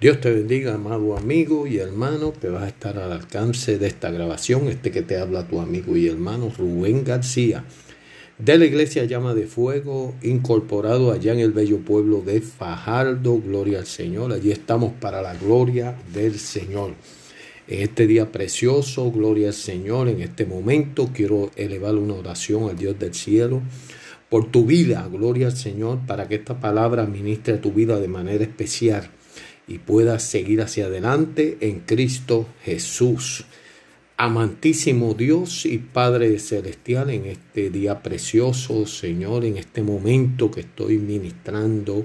Dios 0.00 0.18
te 0.18 0.30
bendiga, 0.30 0.76
amado 0.76 1.14
amigo 1.14 1.66
y 1.66 1.76
hermano, 1.76 2.32
que 2.32 2.48
vas 2.48 2.62
a 2.62 2.68
estar 2.68 2.96
al 2.96 3.12
alcance 3.12 3.76
de 3.76 3.86
esta 3.86 4.10
grabación. 4.10 4.68
Este 4.68 4.90
que 4.90 5.02
te 5.02 5.18
habla 5.18 5.46
tu 5.46 5.60
amigo 5.60 5.94
y 5.94 6.08
hermano 6.08 6.50
Rubén 6.56 7.04
García, 7.04 7.66
de 8.38 8.56
la 8.56 8.64
iglesia 8.64 9.04
Llama 9.04 9.34
de 9.34 9.46
Fuego, 9.46 10.14
incorporado 10.22 11.12
allá 11.12 11.34
en 11.34 11.40
el 11.40 11.52
bello 11.52 11.80
pueblo 11.80 12.22
de 12.22 12.40
Fajardo. 12.40 13.42
Gloria 13.42 13.80
al 13.80 13.86
Señor. 13.86 14.32
Allí 14.32 14.50
estamos 14.50 14.94
para 14.94 15.20
la 15.20 15.34
gloria 15.34 15.94
del 16.14 16.38
Señor. 16.38 16.94
En 17.68 17.82
este 17.82 18.06
día 18.06 18.32
precioso, 18.32 19.12
gloria 19.12 19.48
al 19.48 19.54
Señor. 19.54 20.08
En 20.08 20.22
este 20.22 20.46
momento 20.46 21.10
quiero 21.12 21.50
elevar 21.56 21.96
una 21.96 22.14
oración 22.14 22.70
al 22.70 22.78
Dios 22.78 22.98
del 22.98 23.12
cielo 23.12 23.60
por 24.30 24.50
tu 24.50 24.64
vida, 24.64 25.06
gloria 25.12 25.48
al 25.48 25.56
Señor, 25.58 25.98
para 26.06 26.26
que 26.26 26.36
esta 26.36 26.58
palabra 26.58 27.04
ministre 27.04 27.58
tu 27.58 27.70
vida 27.70 28.00
de 28.00 28.08
manera 28.08 28.44
especial 28.44 29.10
y 29.70 29.78
puedas 29.78 30.24
seguir 30.24 30.60
hacia 30.62 30.86
adelante 30.86 31.56
en 31.60 31.80
Cristo 31.80 32.46
Jesús. 32.64 33.44
Amantísimo 34.16 35.14
Dios 35.14 35.64
y 35.64 35.78
Padre 35.78 36.38
Celestial, 36.40 37.08
en 37.10 37.26
este 37.26 37.70
día 37.70 38.02
precioso, 38.02 38.84
Señor, 38.84 39.44
en 39.44 39.56
este 39.56 39.82
momento 39.82 40.50
que 40.50 40.60
estoy 40.62 40.98
ministrando, 40.98 42.04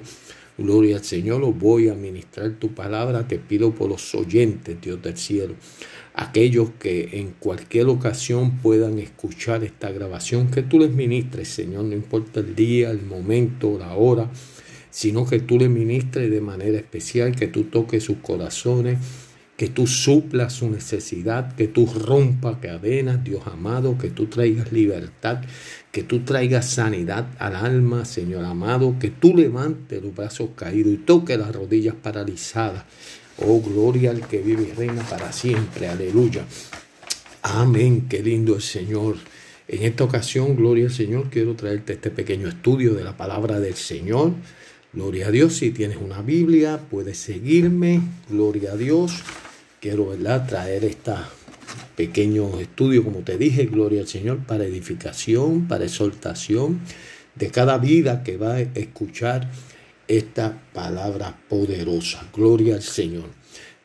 gloria 0.59 0.97
al 0.97 1.03
Señor, 1.03 1.43
os 1.43 1.57
voy 1.57 1.89
a 1.89 1.95
ministrar 1.95 2.51
tu 2.51 2.73
palabra, 2.75 3.27
te 3.27 3.39
pido 3.39 3.73
por 3.73 3.89
los 3.89 4.13
oyentes, 4.13 4.79
Dios 4.79 5.01
del 5.01 5.17
cielo, 5.17 5.55
aquellos 6.13 6.69
que 6.79 7.19
en 7.19 7.31
cualquier 7.31 7.87
ocasión 7.87 8.59
puedan 8.59 8.99
escuchar 8.99 9.63
esta 9.63 9.91
grabación, 9.91 10.51
que 10.51 10.61
tú 10.61 10.79
les 10.79 10.91
ministres, 10.91 11.47
Señor, 11.47 11.85
no 11.85 11.95
importa 11.95 12.41
el 12.41 12.55
día, 12.55 12.91
el 12.91 13.01
momento, 13.01 13.77
la 13.77 13.95
hora, 13.95 14.29
sino 14.95 15.25
que 15.25 15.41
tú 15.41 15.59
le 15.59 15.67
ministres 15.67 16.31
de 16.31 16.39
manera 16.39 16.77
especial, 16.77 17.35
que 17.35 17.47
tú 17.47 17.65
toques 17.65 18.01
sus 18.01 18.19
corazones, 18.19 18.97
que 19.57 19.67
tú 19.67 19.87
suplas 19.87 20.53
su 20.53 20.69
necesidad, 20.69 21.53
que 21.53 21.67
tú 21.67 21.85
rompas 21.85 22.59
cadenas, 22.61 23.21
Dios 23.21 23.45
amado, 23.45 23.97
que 23.97 24.07
tú 24.07 24.27
traigas 24.27 24.71
libertad, 24.71 25.41
que 25.91 26.03
tú 26.03 26.21
traigas 26.21 26.69
sanidad 26.69 27.27
al 27.39 27.57
alma, 27.57 28.05
Señor 28.05 28.45
amado, 28.45 28.95
que 28.97 29.09
tú 29.09 29.35
levantes 29.35 30.01
los 30.01 30.15
brazos 30.15 30.51
caídos 30.55 30.93
y 30.93 30.97
toques 30.97 31.37
las 31.37 31.53
rodillas 31.53 31.95
paralizadas. 32.01 32.85
Oh, 33.39 33.59
gloria 33.59 34.11
al 34.11 34.25
que 34.25 34.41
vive 34.41 34.69
y 34.69 34.71
reina 34.71 35.03
para 35.09 35.33
siempre, 35.33 35.89
aleluya. 35.89 36.45
Amén, 37.41 38.05
qué 38.07 38.23
lindo 38.23 38.55
el 38.55 38.61
Señor. 38.61 39.17
En 39.67 39.83
esta 39.83 40.05
ocasión, 40.05 40.55
gloria 40.55 40.85
al 40.85 40.93
Señor, 40.93 41.29
quiero 41.29 41.53
traerte 41.53 41.91
este 41.91 42.11
pequeño 42.11 42.47
estudio 42.47 42.93
de 42.93 43.03
la 43.03 43.17
palabra 43.17 43.59
del 43.59 43.75
Señor. 43.75 44.31
Gloria 44.95 45.27
a 45.27 45.31
Dios, 45.31 45.57
si 45.57 45.71
tienes 45.71 45.97
una 45.97 46.21
Biblia, 46.21 46.79
puedes 46.89 47.17
seguirme. 47.17 47.99
Gloria 48.29 48.71
a 48.71 48.77
Dios. 48.77 49.23
Quiero 49.81 50.07
¿verdad? 50.07 50.47
traer 50.47 50.85
este 50.85 51.11
pequeño 51.97 52.61
estudio, 52.61 53.03
como 53.03 53.19
te 53.19 53.37
dije, 53.37 53.65
gloria 53.65 53.99
al 53.99 54.07
Señor, 54.07 54.45
para 54.45 54.63
edificación, 54.63 55.67
para 55.67 55.83
exhortación 55.83 56.79
de 57.35 57.51
cada 57.51 57.77
vida 57.77 58.23
que 58.23 58.37
va 58.37 58.53
a 58.53 58.61
escuchar 58.61 59.51
esta 60.07 60.63
palabra 60.71 61.41
poderosa. 61.49 62.25
Gloria 62.33 62.75
al 62.75 62.81
Señor. 62.81 63.25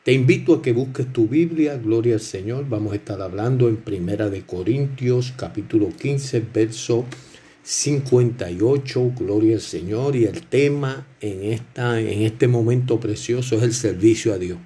Te 0.05 0.13
invito 0.13 0.55
a 0.55 0.61
que 0.61 0.71
busques 0.71 1.11
tu 1.11 1.27
Biblia, 1.27 1.75
gloria 1.75 2.13
al 2.13 2.21
Señor. 2.21 2.69
Vamos 2.69 2.93
a 2.93 2.95
estar 2.95 3.21
hablando 3.21 3.67
en 3.67 3.75
Primera 3.75 4.29
de 4.29 4.43
Corintios, 4.43 5.33
capítulo 5.35 5.89
15, 5.89 6.41
verso 6.53 7.05
58, 7.63 9.13
gloria 9.17 9.55
al 9.55 9.61
Señor, 9.61 10.15
y 10.15 10.25
el 10.25 10.41
tema 10.43 11.07
en, 11.19 11.43
esta, 11.43 11.99
en 11.99 12.23
este 12.23 12.47
momento 12.47 12.99
precioso 12.99 13.57
es 13.57 13.63
el 13.63 13.73
servicio 13.73 14.33
a 14.33 14.37
Dios. 14.37 14.57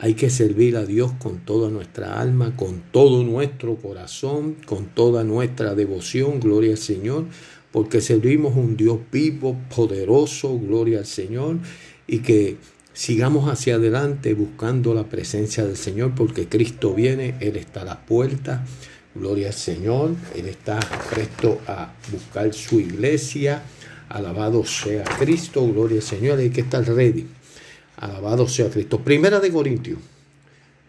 Hay 0.00 0.14
que 0.14 0.30
servir 0.30 0.76
a 0.76 0.84
Dios 0.84 1.12
con 1.18 1.44
toda 1.44 1.70
nuestra 1.70 2.20
alma, 2.20 2.54
con 2.56 2.82
todo 2.92 3.24
nuestro 3.24 3.76
corazón, 3.76 4.56
con 4.64 4.86
toda 4.86 5.24
nuestra 5.24 5.74
devoción, 5.74 6.38
gloria 6.38 6.72
al 6.72 6.78
Señor, 6.78 7.26
porque 7.72 8.00
servimos 8.00 8.56
un 8.56 8.76
Dios 8.76 8.98
vivo, 9.10 9.56
poderoso, 9.74 10.58
gloria 10.58 11.00
al 11.00 11.06
Señor, 11.06 11.58
y 12.06 12.20
que 12.20 12.56
sigamos 12.92 13.50
hacia 13.50 13.74
adelante 13.74 14.34
buscando 14.34 14.94
la 14.94 15.08
presencia 15.08 15.64
del 15.64 15.76
Señor, 15.76 16.14
porque 16.14 16.48
Cristo 16.48 16.94
viene, 16.94 17.34
Él 17.40 17.56
está 17.56 17.82
a 17.82 17.84
la 17.84 18.06
puerta. 18.06 18.64
Gloria 19.18 19.48
al 19.48 19.54
Señor. 19.54 20.14
Él 20.34 20.46
está 20.46 20.78
presto 21.10 21.60
a 21.66 21.92
buscar 22.10 22.52
su 22.54 22.80
iglesia. 22.80 23.62
Alabado 24.08 24.64
sea 24.64 25.04
Cristo. 25.04 25.66
Gloria 25.66 25.96
al 25.96 26.02
Señor. 26.02 26.38
Hay 26.38 26.50
que 26.50 26.62
estar 26.62 26.84
ready. 26.84 27.26
Alabado 27.96 28.48
sea 28.48 28.70
Cristo. 28.70 29.00
Primera 29.00 29.40
de 29.40 29.50
Corintios. 29.50 29.98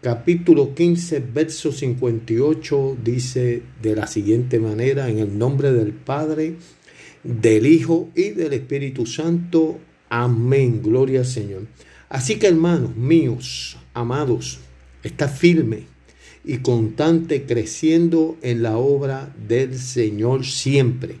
Capítulo 0.02 0.74
15, 0.74 1.20
verso 1.20 1.72
58 1.72 2.96
dice 3.04 3.62
de 3.82 3.94
la 3.94 4.06
siguiente 4.06 4.58
manera, 4.58 5.10
en 5.10 5.18
el 5.18 5.36
nombre 5.36 5.72
del 5.72 5.92
Padre, 5.92 6.54
del 7.22 7.66
Hijo 7.66 8.08
y 8.14 8.30
del 8.30 8.54
Espíritu 8.54 9.04
Santo. 9.04 9.78
Amén. 10.08 10.80
Gloria 10.82 11.20
al 11.20 11.26
Señor. 11.26 11.66
Así 12.08 12.38
que 12.38 12.46
hermanos 12.46 12.96
míos, 12.96 13.76
amados, 13.92 14.60
está 15.02 15.28
firme 15.28 15.84
y 16.50 16.58
constante 16.58 17.44
creciendo 17.44 18.36
en 18.42 18.64
la 18.64 18.76
obra 18.76 19.32
del 19.46 19.78
Señor 19.78 20.44
siempre, 20.44 21.14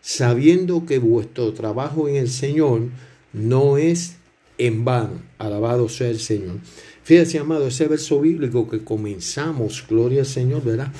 sabiendo 0.00 0.84
que 0.84 0.98
vuestro 0.98 1.52
trabajo 1.52 2.08
en 2.08 2.16
el 2.16 2.28
Señor 2.28 2.88
no 3.32 3.78
es 3.78 4.16
en 4.58 4.84
vano. 4.84 5.22
Alabado 5.38 5.88
sea 5.88 6.08
el 6.08 6.18
Señor. 6.18 6.58
Fíjese, 7.04 7.38
amado, 7.38 7.68
ese 7.68 7.86
verso 7.86 8.20
bíblico 8.20 8.68
que 8.68 8.82
comenzamos, 8.82 9.84
gloria 9.88 10.22
al 10.22 10.26
Señor, 10.26 10.64
¿verdad? 10.64 10.92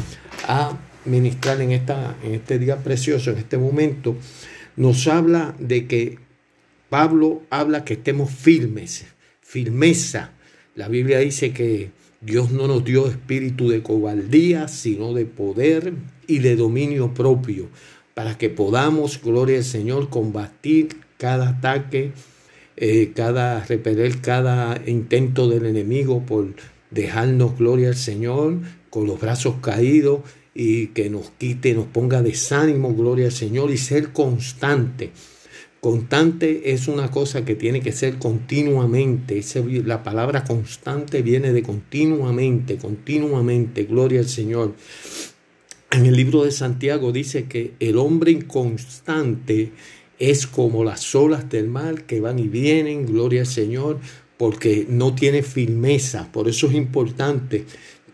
A 0.47 0.79
ministrar 1.05 1.61
en, 1.61 1.73
esta, 1.73 2.17
en 2.23 2.35
este 2.35 2.61
día 2.61 2.77
precioso, 2.77 3.33
en 3.33 3.39
este 3.39 3.59
momento, 3.59 4.15
nos 4.77 5.09
habla 5.09 5.57
de 5.59 5.89
que 5.89 6.21
Pablo 6.91 7.43
habla 7.51 7.85
que 7.85 7.95
estemos 7.95 8.31
firmes, 8.31 9.05
firmeza. 9.41 10.31
La 10.77 10.87
Biblia 10.87 11.19
dice 11.19 11.53
que 11.53 12.04
Dios 12.25 12.51
no 12.51 12.67
nos 12.67 12.85
dio 12.85 13.07
espíritu 13.07 13.69
de 13.69 13.83
cobardía, 13.83 14.67
sino 14.69 15.13
de 15.13 15.27
poder 15.27 15.93
y 16.27 16.39
de 16.39 16.57
dominio 16.57 17.13
propio, 17.13 17.69
para 18.15 18.39
que 18.39 18.49
podamos, 18.49 19.21
gloria 19.23 19.59
al 19.59 19.65
Señor, 19.65 20.09
combatir 20.09 20.97
cada 21.19 21.51
ataque, 21.51 22.13
eh, 22.77 23.13
cada 23.15 23.63
repeler 23.65 24.21
cada 24.21 24.81
intento 24.87 25.49
del 25.49 25.67
enemigo 25.67 26.25
por 26.25 26.55
dejarnos, 26.91 27.59
gloria 27.59 27.89
al 27.89 27.97
Señor, 27.97 28.59
con 28.89 29.07
los 29.07 29.21
brazos 29.21 29.57
caídos 29.61 30.21
y 30.55 30.89
que 30.89 31.11
nos 31.11 31.31
quite, 31.33 31.75
nos 31.75 31.87
ponga 31.87 32.23
desánimo, 32.23 32.95
gloria 32.95 33.27
al 33.27 33.33
Señor, 33.33 33.71
y 33.71 33.77
ser 33.77 34.13
constante 34.13 35.11
Constante 35.85 36.73
es 36.73 36.89
una 36.89 37.11
cosa 37.11 37.45
que 37.45 37.57
tiene 37.57 37.83
que 37.83 37.93
ser 37.93 38.17
continuamente. 38.17 39.43
La 39.85 40.03
palabra 40.03 40.43
constante 40.43 41.21
viene 41.21 41.53
de 41.53 41.63
continuamente, 41.63 42.79
continuamente. 42.79 43.85
Gloria 43.85 44.21
al 44.21 44.29
Señor. 44.29 44.73
En 45.91 46.07
el 46.07 46.17
libro 46.17 46.45
de 46.45 46.53
Santiago 46.53 47.13
dice 47.13 47.45
que 47.45 47.75
el 47.81 47.99
hombre 47.99 48.31
inconstante 48.31 49.73
es 50.19 50.47
como 50.47 50.85
las 50.85 51.15
olas 51.15 51.51
del 51.51 51.69
mar 51.69 52.05
que 52.05 52.19
van 52.19 52.39
y 52.39 52.49
vienen, 52.49 53.05
gloria 53.05 53.43
al 53.43 53.47
Señor, 53.47 53.99
porque 54.39 54.87
no 54.89 55.15
tiene 55.15 55.43
firmeza. 55.43 56.33
Por 56.33 56.49
eso 56.49 56.67
es 56.69 56.77
importante 56.77 57.67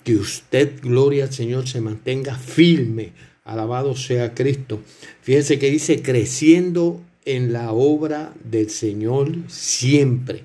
que 0.03 0.17
usted, 0.17 0.73
gloria 0.83 1.27
al 1.27 1.33
Señor, 1.33 1.69
se 1.69 1.81
mantenga 1.81 2.35
firme. 2.37 3.13
Alabado 3.45 3.95
sea 3.95 4.35
Cristo. 4.35 4.81
Fíjense 5.23 5.61
que 5.61 5.71
dice 5.71 6.03
creciendo 6.03 7.05
en 7.25 7.53
la 7.53 7.73
obra 7.73 8.35
del 8.45 8.71
Señor 8.71 9.33
siempre. 9.49 10.43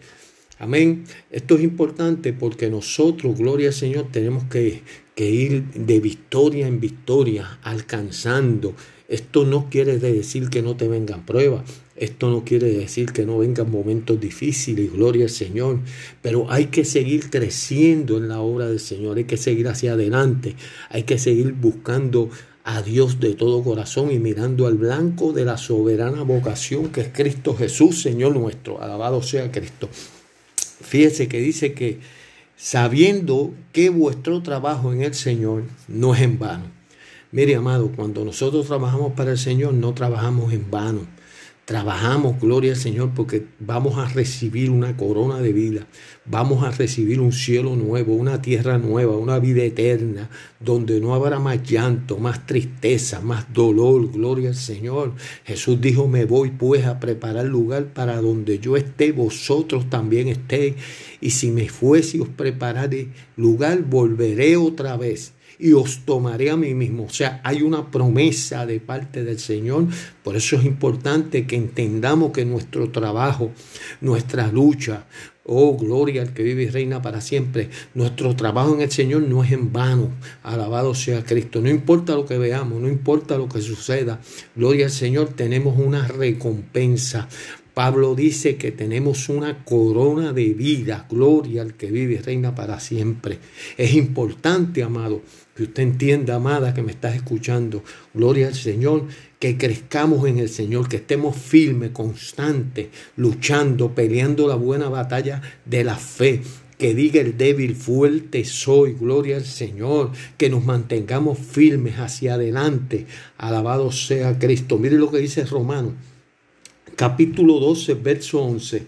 Amén. 0.58 1.04
Esto 1.32 1.56
es 1.56 1.64
importante 1.64 2.32
porque 2.32 2.70
nosotros, 2.70 3.38
gloria 3.38 3.68
al 3.68 3.74
Señor, 3.74 4.08
tenemos 4.12 4.46
que, 4.46 4.82
que, 5.14 5.30
ir 5.30 5.64
de 5.74 6.00
victoria 6.00 6.68
en 6.68 6.80
victoria, 6.80 7.60
alcanzando. 7.62 8.74
Esto 9.08 9.46
no 9.46 9.70
quiere 9.70 10.00
decir 10.00 10.50
que 10.50 10.62
no 10.62 10.76
te 10.76 10.88
vengan 10.88 11.26
pruebas. 11.26 11.64
Esto 11.96 12.30
no 12.30 12.44
quiere 12.44 12.72
decir 12.72 13.12
que 13.14 13.26
no 13.26 13.38
vengan 13.38 13.72
momentos 13.72 14.20
difíciles, 14.20 14.92
gloria 14.92 15.26
al 15.26 15.30
Señor. 15.30 15.80
Pero 16.22 16.52
hay 16.52 16.66
que 16.66 16.84
seguir 16.84 17.30
creciendo 17.30 18.18
en 18.18 18.28
la 18.28 18.40
obra 18.40 18.68
del 18.68 18.80
Señor. 18.80 19.18
Hay 19.18 19.26
que 19.26 19.38
seguir 19.38 19.68
hacia 19.68 19.94
adelante. 19.94 20.56
Hay 20.90 21.04
que 21.04 21.18
seguir 21.18 21.54
buscando 21.54 22.30
a 22.68 22.82
Dios 22.82 23.20
de 23.20 23.36
todo 23.36 23.64
corazón 23.64 24.12
y 24.12 24.18
mirando 24.18 24.66
al 24.66 24.74
blanco 24.74 25.34
de 25.34 25.46
la 25.46 25.56
soberana 25.56 26.24
vocación 26.24 26.90
que 26.90 27.02
es 27.02 27.10
Cristo 27.14 27.56
Jesús, 27.56 28.02
Señor 28.02 28.36
nuestro. 28.36 28.82
Alabado 28.82 29.22
sea 29.22 29.52
Cristo. 29.52 29.88
Fíjese 30.82 31.28
que 31.28 31.40
dice 31.40 31.74
que 31.74 32.00
sabiendo 32.58 33.54
que 33.72 33.90
vuestro 33.90 34.42
trabajo 34.42 34.92
en 34.92 35.04
el 35.04 35.14
Señor 35.14 35.64
no 35.88 36.16
es 36.16 36.22
en 36.22 36.40
vano. 36.40 36.66
Mire, 37.32 37.56
amado, 37.56 37.92
cuando 37.96 38.26
nosotros 38.26 38.66
trabajamos 38.66 39.14
para 39.14 39.32
el 39.32 39.38
Señor, 39.38 39.76
no 39.76 39.94
trabajamos 39.94 40.52
en 40.52 40.72
vano. 40.72 41.02
Trabajamos, 41.66 42.40
gloria 42.40 42.74
al 42.74 42.78
Señor, 42.78 43.14
porque 43.16 43.48
vamos 43.60 43.98
a 43.98 44.08
recibir 44.08 44.70
una 44.70 44.96
corona 44.96 45.40
de 45.40 45.52
vida. 45.52 45.88
Vamos 46.24 46.64
a 46.64 46.70
recibir 46.70 47.20
un 47.20 47.32
cielo 47.32 47.76
nuevo, 47.76 48.14
una 48.14 48.40
tierra 48.40 48.78
nueva, 48.78 49.18
una 49.18 49.40
vida 49.40 49.64
eterna, 49.64 50.30
donde 50.60 51.02
no 51.02 51.16
habrá 51.16 51.40
más 51.40 51.64
llanto, 51.64 52.20
más 52.20 52.46
tristeza, 52.46 53.20
más 53.20 53.52
dolor. 53.52 54.12
Gloria 54.12 54.50
al 54.50 54.56
Señor. 54.56 55.14
Jesús 55.44 55.82
dijo, 55.82 56.08
me 56.08 56.26
voy 56.26 56.52
pues 56.52 56.86
a 56.86 57.00
preparar 57.00 57.46
lugar 57.46 57.86
para 57.94 58.22
donde 58.22 58.60
yo 58.60 58.78
esté, 58.78 59.12
vosotros 59.12 59.90
también 59.90 60.28
estéis. 60.28 60.76
Y 61.20 61.32
si 61.32 61.50
me 61.50 61.68
fuese 61.68 62.22
os 62.22 62.30
prepararé 62.30 63.10
lugar, 63.38 63.82
volveré 63.82 64.56
otra 64.56 64.98
vez 64.98 65.34
y 65.60 65.74
os 65.74 66.06
tomaré 66.06 66.50
a 66.50 66.58
mí 66.58 66.74
mismo. 66.74 67.06
O 67.06 67.10
sea, 67.10 67.42
hay 67.44 67.62
una 67.62 67.92
promesa 67.92 68.66
de 68.66 68.80
parte 68.80 69.24
del 69.24 69.40
Señor. 69.40 69.86
Por 70.24 70.36
eso 70.36 70.58
es 70.58 70.66
importante 70.66 71.46
que 71.46 71.56
entendamos 71.56 72.32
que 72.32 72.46
nuestro 72.46 72.90
trabajo, 72.92 73.52
nuestra 74.02 74.48
lucha, 74.48 75.06
Oh, 75.48 75.78
gloria 75.78 76.24
al 76.24 76.34
que 76.34 76.42
vive 76.42 76.64
y 76.64 76.70
reina 76.70 77.04
para 77.04 77.22
siempre. 77.22 77.70
Nuestro 77.94 78.36
trabajo 78.36 78.74
en 78.74 78.82
el 78.82 78.92
Señor 78.92 79.22
no 79.22 79.44
es 79.44 79.52
en 79.52 79.72
vano. 79.72 80.10
Alabado 80.42 80.96
sea 80.96 81.24
Cristo. 81.24 81.62
No 81.62 81.70
importa 81.70 82.16
lo 82.16 82.26
que 82.26 82.40
veamos, 82.40 82.82
no 82.82 82.88
importa 82.88 83.38
lo 83.38 83.48
que 83.48 83.62
suceda. 83.62 84.20
Gloria 84.56 84.86
al 84.86 84.92
Señor, 84.92 85.30
tenemos 85.36 85.78
una 85.78 86.08
recompensa. 86.08 87.30
Pablo 87.76 88.16
dice 88.16 88.56
que 88.56 88.72
tenemos 88.72 89.28
una 89.28 89.66
corona 89.66 90.32
de 90.32 90.54
vida, 90.54 91.06
gloria 91.10 91.62
al 91.62 91.74
que 91.74 91.92
vive 91.92 92.14
y 92.14 92.18
reina 92.20 92.56
para 92.56 92.80
siempre. 92.80 93.38
Es 93.78 93.96
importante, 93.96 94.82
amado, 94.82 95.22
que 95.54 95.64
usted 95.64 95.84
entienda, 95.84 96.36
amada, 96.36 96.74
que 96.74 96.82
me 96.82 96.94
estás 96.94 97.16
escuchando, 97.16 97.84
gloria 98.14 98.48
al 98.48 98.56
Señor, 98.56 99.04
que 99.40 99.58
crezcamos 99.58 100.26
en 100.26 100.38
el 100.38 100.48
Señor, 100.48 100.88
que 100.88 100.96
estemos 100.96 101.36
firmes, 101.36 101.90
constantes, 101.90 102.88
luchando, 103.18 103.94
peleando 103.94 104.48
la 104.48 104.56
buena 104.56 104.88
batalla 104.88 105.42
de 105.66 105.84
la 105.84 105.98
fe, 105.98 106.44
que 106.78 106.96
diga 106.96 107.20
el 107.20 107.36
débil, 107.36 107.76
fuerte 107.76 108.46
soy, 108.46 108.94
gloria 108.94 109.36
al 109.36 109.46
Señor, 109.46 110.12
que 110.38 110.50
nos 110.50 110.64
mantengamos 110.64 111.40
firmes 111.40 111.96
hacia 112.00 112.36
adelante, 112.36 113.06
alabado 113.38 113.92
sea 113.92 114.40
Cristo. 114.40 114.78
Mire 114.78 114.98
lo 114.98 115.12
que 115.12 115.18
dice 115.18 115.44
Romano 115.44 116.15
capítulo 116.96 117.60
12, 117.60 117.94
verso 117.96 118.42
11. 118.42 118.84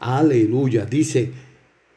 Aleluya. 0.00 0.84
Dice, 0.84 1.30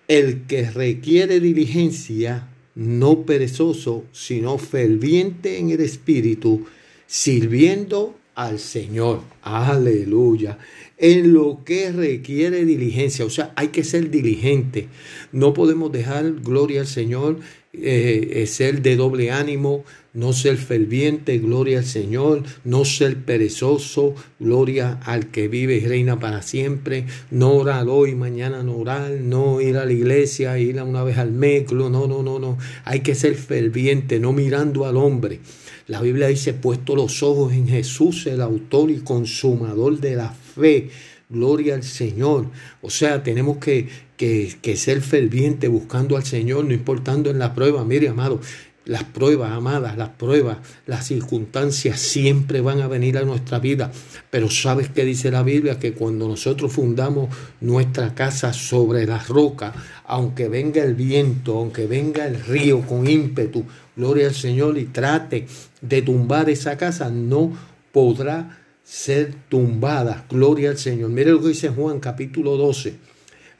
el 0.08 0.44
que 0.44 0.70
requiere 0.70 1.40
diligencia, 1.40 2.50
no 2.76 3.24
perezoso, 3.24 4.04
sino 4.12 4.58
ferviente 4.58 5.58
en 5.58 5.70
el 5.70 5.82
espíritu, 5.82 6.66
sirviendo 7.08 8.16
al 8.36 8.60
Señor. 8.60 9.22
Aleluya. 9.42 10.58
En 10.98 11.34
lo 11.34 11.64
que 11.66 11.92
requiere 11.92 12.66
diligencia, 12.66 13.26
o 13.26 13.30
sea, 13.30 13.52
hay 13.56 13.70
que 13.70 13.84
ser 13.84 14.12
diligente. 14.12 14.88
No 15.32 15.54
podemos 15.54 15.92
dejar 15.92 16.32
gloria 16.42 16.82
al 16.82 16.88
Señor, 16.88 17.40
eh, 17.82 18.42
eh, 18.42 18.48
ser 18.48 18.82
de 18.82 18.96
doble 18.96 19.32
ánimo, 19.32 19.84
no 20.14 20.32
ser 20.34 20.58
ferviente, 20.58 21.38
gloria 21.40 21.80
al 21.80 21.86
Señor, 21.86 22.44
no 22.64 22.86
ser 22.86 23.18
perezoso, 23.18 24.16
gloria 24.40 25.00
al 25.04 25.28
que 25.28 25.48
vive 25.48 25.76
y 25.76 25.86
reina 25.86 26.20
para 26.20 26.42
siempre, 26.42 27.06
no 27.32 27.54
orar 27.54 27.88
hoy, 27.90 28.16
mañana 28.16 28.64
no 28.64 28.78
orar, 28.78 29.12
no 29.12 29.60
ir 29.60 29.78
a 29.78 29.86
la 29.86 29.92
iglesia, 29.92 30.58
ir 30.58 30.80
a 30.80 30.86
una 30.86 31.04
vez 31.04 31.18
al 31.18 31.32
meclo, 31.32 31.90
no, 31.90 32.08
no, 32.08 32.24
no, 32.24 32.40
no, 32.40 32.58
hay 32.86 33.02
que 33.02 33.14
ser 33.14 33.36
ferviente, 33.36 34.20
no 34.20 34.32
mirando 34.32 34.86
al 34.86 34.98
hombre. 34.98 35.42
La 35.88 36.02
Biblia 36.02 36.28
dice, 36.28 36.54
puesto 36.54 36.96
los 36.96 37.22
ojos 37.22 37.54
en 37.54 37.68
Jesús, 37.68 38.26
el 38.26 38.42
autor 38.42 38.90
y 38.90 39.02
consumador 39.02 40.00
de 40.00 40.16
la 40.16 40.32
fe. 40.32 40.90
Gloria 41.30 41.76
al 41.76 41.84
Señor. 41.84 42.48
O 42.82 42.90
sea, 42.90 43.24
tenemos 43.24 43.58
que, 43.58 43.90
que, 44.18 44.56
que 44.62 44.78
ser 44.78 45.02
ferviente 45.02 45.68
buscando 45.68 46.18
al 46.18 46.24
Señor, 46.24 46.66
no 46.66 46.74
importando 46.74 47.30
en 47.30 47.40
la 47.40 47.54
prueba. 47.54 47.84
Mire, 47.84 48.10
amado, 48.10 48.40
las 48.86 49.04
pruebas, 49.04 49.52
amadas, 49.52 49.98
las 49.98 50.10
pruebas, 50.10 50.58
las 50.86 51.08
circunstancias 51.08 52.00
siempre 52.00 52.62
van 52.62 52.82
a 52.82 52.88
venir 52.88 53.18
a 53.18 53.24
nuestra 53.24 53.60
vida. 53.60 53.92
Pero 54.30 54.50
¿sabes 54.50 54.90
qué 54.90 55.04
dice 55.04 55.32
la 55.32 55.44
Biblia? 55.44 55.80
Que 55.80 55.94
cuando 55.94 56.28
nosotros 56.28 56.72
fundamos 56.72 57.36
nuestra 57.62 58.14
casa 58.14 58.54
sobre 58.54 59.06
la 59.06 59.20
roca, 59.20 59.74
aunque 60.06 60.48
venga 60.48 60.84
el 60.84 60.94
viento, 60.94 61.58
aunque 61.58 61.88
venga 61.88 62.28
el 62.28 62.40
río 62.44 62.82
con 62.82 63.08
ímpetu, 63.08 63.66
gloria 63.96 64.28
al 64.28 64.36
Señor, 64.36 64.78
y 64.78 64.86
trate 64.86 65.48
de 65.82 66.02
tumbar 66.04 66.50
esa 66.50 66.78
casa, 66.78 67.10
no 67.10 67.54
podrá 67.92 68.65
ser 68.86 69.34
tumbada. 69.50 70.26
Gloria 70.30 70.70
al 70.70 70.78
Señor. 70.78 71.10
Mire 71.10 71.32
lo 71.32 71.42
que 71.42 71.50
dice 71.50 71.70
Juan 71.70 72.00
capítulo 72.00 72.56
12, 72.56 72.94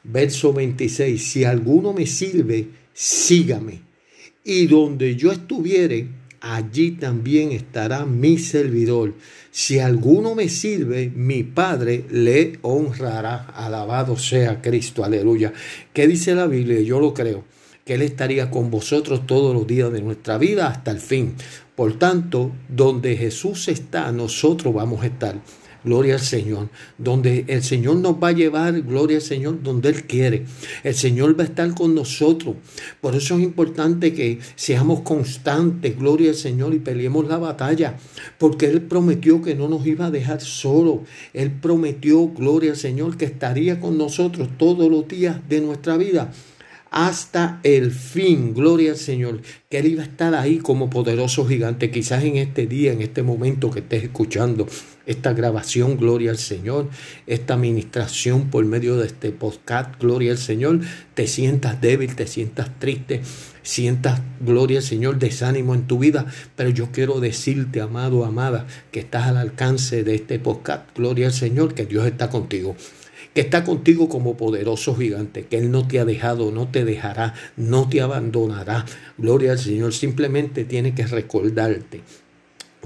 verso 0.04 0.54
26. 0.54 1.22
Si 1.22 1.44
alguno 1.44 1.92
me 1.92 2.06
sirve, 2.06 2.68
sígame 2.94 3.82
y 4.46 4.68
donde 4.68 5.16
yo 5.16 5.32
estuviere, 5.32 6.08
allí 6.40 6.92
también 6.92 7.52
estará 7.52 8.06
mi 8.06 8.38
servidor. 8.38 9.16
Si 9.50 9.80
alguno 9.80 10.36
me 10.36 10.48
sirve, 10.50 11.12
mi 11.14 11.42
Padre 11.44 12.06
le 12.12 12.60
honrará. 12.62 13.48
Alabado 13.48 14.18
sea 14.18 14.62
Cristo, 14.62 15.04
aleluya. 15.04 15.52
¿Qué 15.92 16.08
dice 16.08 16.36
la 16.36 16.46
Biblia? 16.46 16.80
Yo 16.82 17.00
lo 17.00 17.14
creo, 17.14 17.44
que 17.86 17.94
Él 17.94 18.02
estaría 18.02 18.50
con 18.50 18.72
vosotros 18.72 19.28
todos 19.28 19.54
los 19.54 19.68
días 19.68 19.94
de 19.94 20.02
nuestra 20.02 20.40
vida 20.40 20.68
hasta 20.68 20.90
el 20.90 21.00
fin. 21.00 21.36
Por 21.76 22.00
tanto, 22.00 22.52
donde 22.68 23.16
Jesús 23.16 23.68
está, 23.68 24.12
nosotros 24.12 24.74
vamos 24.74 25.04
a 25.04 25.08
estar. 25.08 25.36
Gloria 25.84 26.16
al 26.16 26.20
Señor. 26.20 26.70
Donde 26.98 27.46
el 27.48 27.62
Señor 27.62 27.98
nos 27.98 28.16
va 28.16 28.30
a 28.30 28.32
llevar, 28.32 28.82
gloria 28.82 29.18
al 29.18 29.22
Señor, 29.22 29.62
donde 29.62 29.90
Él 29.90 30.08
quiere. 30.08 30.46
El 30.84 30.96
Señor 30.96 31.40
va 31.40 31.44
a 31.44 31.48
estar 31.48 31.76
con 31.76 31.94
nosotros. 31.94 32.56
Por 33.02 33.16
eso 33.16 33.36
es 33.36 33.44
importante 33.44 34.16
que 34.16 34.40
seamos 34.56 35.02
constantes, 35.02 35.96
gloria 35.96 36.32
al 36.32 36.36
Señor, 36.36 36.74
y 36.74 36.80
peleemos 36.80 37.28
la 37.28 37.38
batalla. 37.38 37.98
Porque 38.40 38.66
Él 38.66 38.82
prometió 38.82 39.44
que 39.44 39.54
no 39.54 39.70
nos 39.70 39.86
iba 39.86 40.08
a 40.08 40.12
dejar 40.12 40.42
solo. 40.42 41.04
Él 41.34 41.52
prometió, 41.52 42.30
gloria 42.30 42.72
al 42.72 42.78
Señor, 42.78 43.16
que 43.16 43.26
estaría 43.26 43.80
con 43.80 43.96
nosotros 43.96 44.50
todos 44.58 44.90
los 44.90 45.08
días 45.08 45.38
de 45.48 45.62
nuestra 45.62 45.98
vida 45.98 46.32
hasta 46.96 47.60
el 47.64 47.92
fin. 47.92 48.54
Gloria 48.54 48.92
al 48.92 48.98
Señor. 48.98 49.42
Que 49.70 49.80
Él 49.80 49.88
iba 49.88 50.02
a 50.02 50.06
estar 50.06 50.34
ahí 50.34 50.60
como 50.60 50.90
poderoso 50.90 51.46
gigante. 51.46 51.92
Quizás 51.92 52.24
en 52.24 52.38
este 52.38 52.68
día, 52.68 52.94
en 52.94 53.02
este 53.02 53.22
momento 53.22 53.70
que 53.70 53.80
estés 53.80 54.04
escuchando 54.04 54.66
esta 55.06 55.34
grabación, 55.34 55.98
gloria 55.98 56.32
al 56.32 56.38
Señor, 56.38 56.90
esta 57.28 57.56
administración 57.56 58.50
por 58.50 58.64
medio 58.64 58.96
de 58.96 59.08
este 59.08 59.32
podcast, 59.32 60.00
gloria 60.00 60.32
al 60.32 60.38
Señor, 60.38 60.80
te 61.14 61.28
sientas 61.28 61.82
débil, 61.82 62.16
te 62.16 62.28
sientas 62.28 62.72
triste, 62.80 63.22
sientas, 63.62 64.22
gloria 64.40 64.78
al 64.78 64.84
Señor, 64.84 65.20
desánimo 65.20 65.76
en 65.76 65.88
tu 65.88 66.00
vida, 66.00 66.26
pero 66.56 66.70
yo 66.70 66.92
quiero 66.92 67.20
decirte, 67.20 67.82
amado, 67.82 68.24
amada, 68.26 68.66
que 68.92 69.02
estás 69.02 69.28
al 69.28 69.38
alcance 69.38 70.04
de 70.04 70.16
este 70.16 70.40
podcast, 70.40 70.88
gloria 70.96 71.28
al 71.28 71.34
Señor, 71.34 71.76
que 71.76 71.86
Dios 71.86 72.08
está 72.08 72.30
contigo 72.30 72.76
que 73.36 73.42
está 73.42 73.66
contigo 73.66 74.08
como 74.08 74.38
poderoso 74.38 74.96
gigante, 74.96 75.46
que 75.46 75.58
Él 75.58 75.70
no 75.70 75.86
te 75.86 76.00
ha 76.00 76.06
dejado, 76.06 76.54
no 76.54 76.70
te 76.70 76.86
dejará, 76.86 77.34
no 77.58 77.90
te 77.90 78.00
abandonará. 78.00 78.86
Gloria 79.18 79.52
al 79.52 79.60
Señor, 79.60 79.94
simplemente 79.94 80.64
tiene 80.64 80.96
que 80.96 81.06
recordarte. 81.06 82.02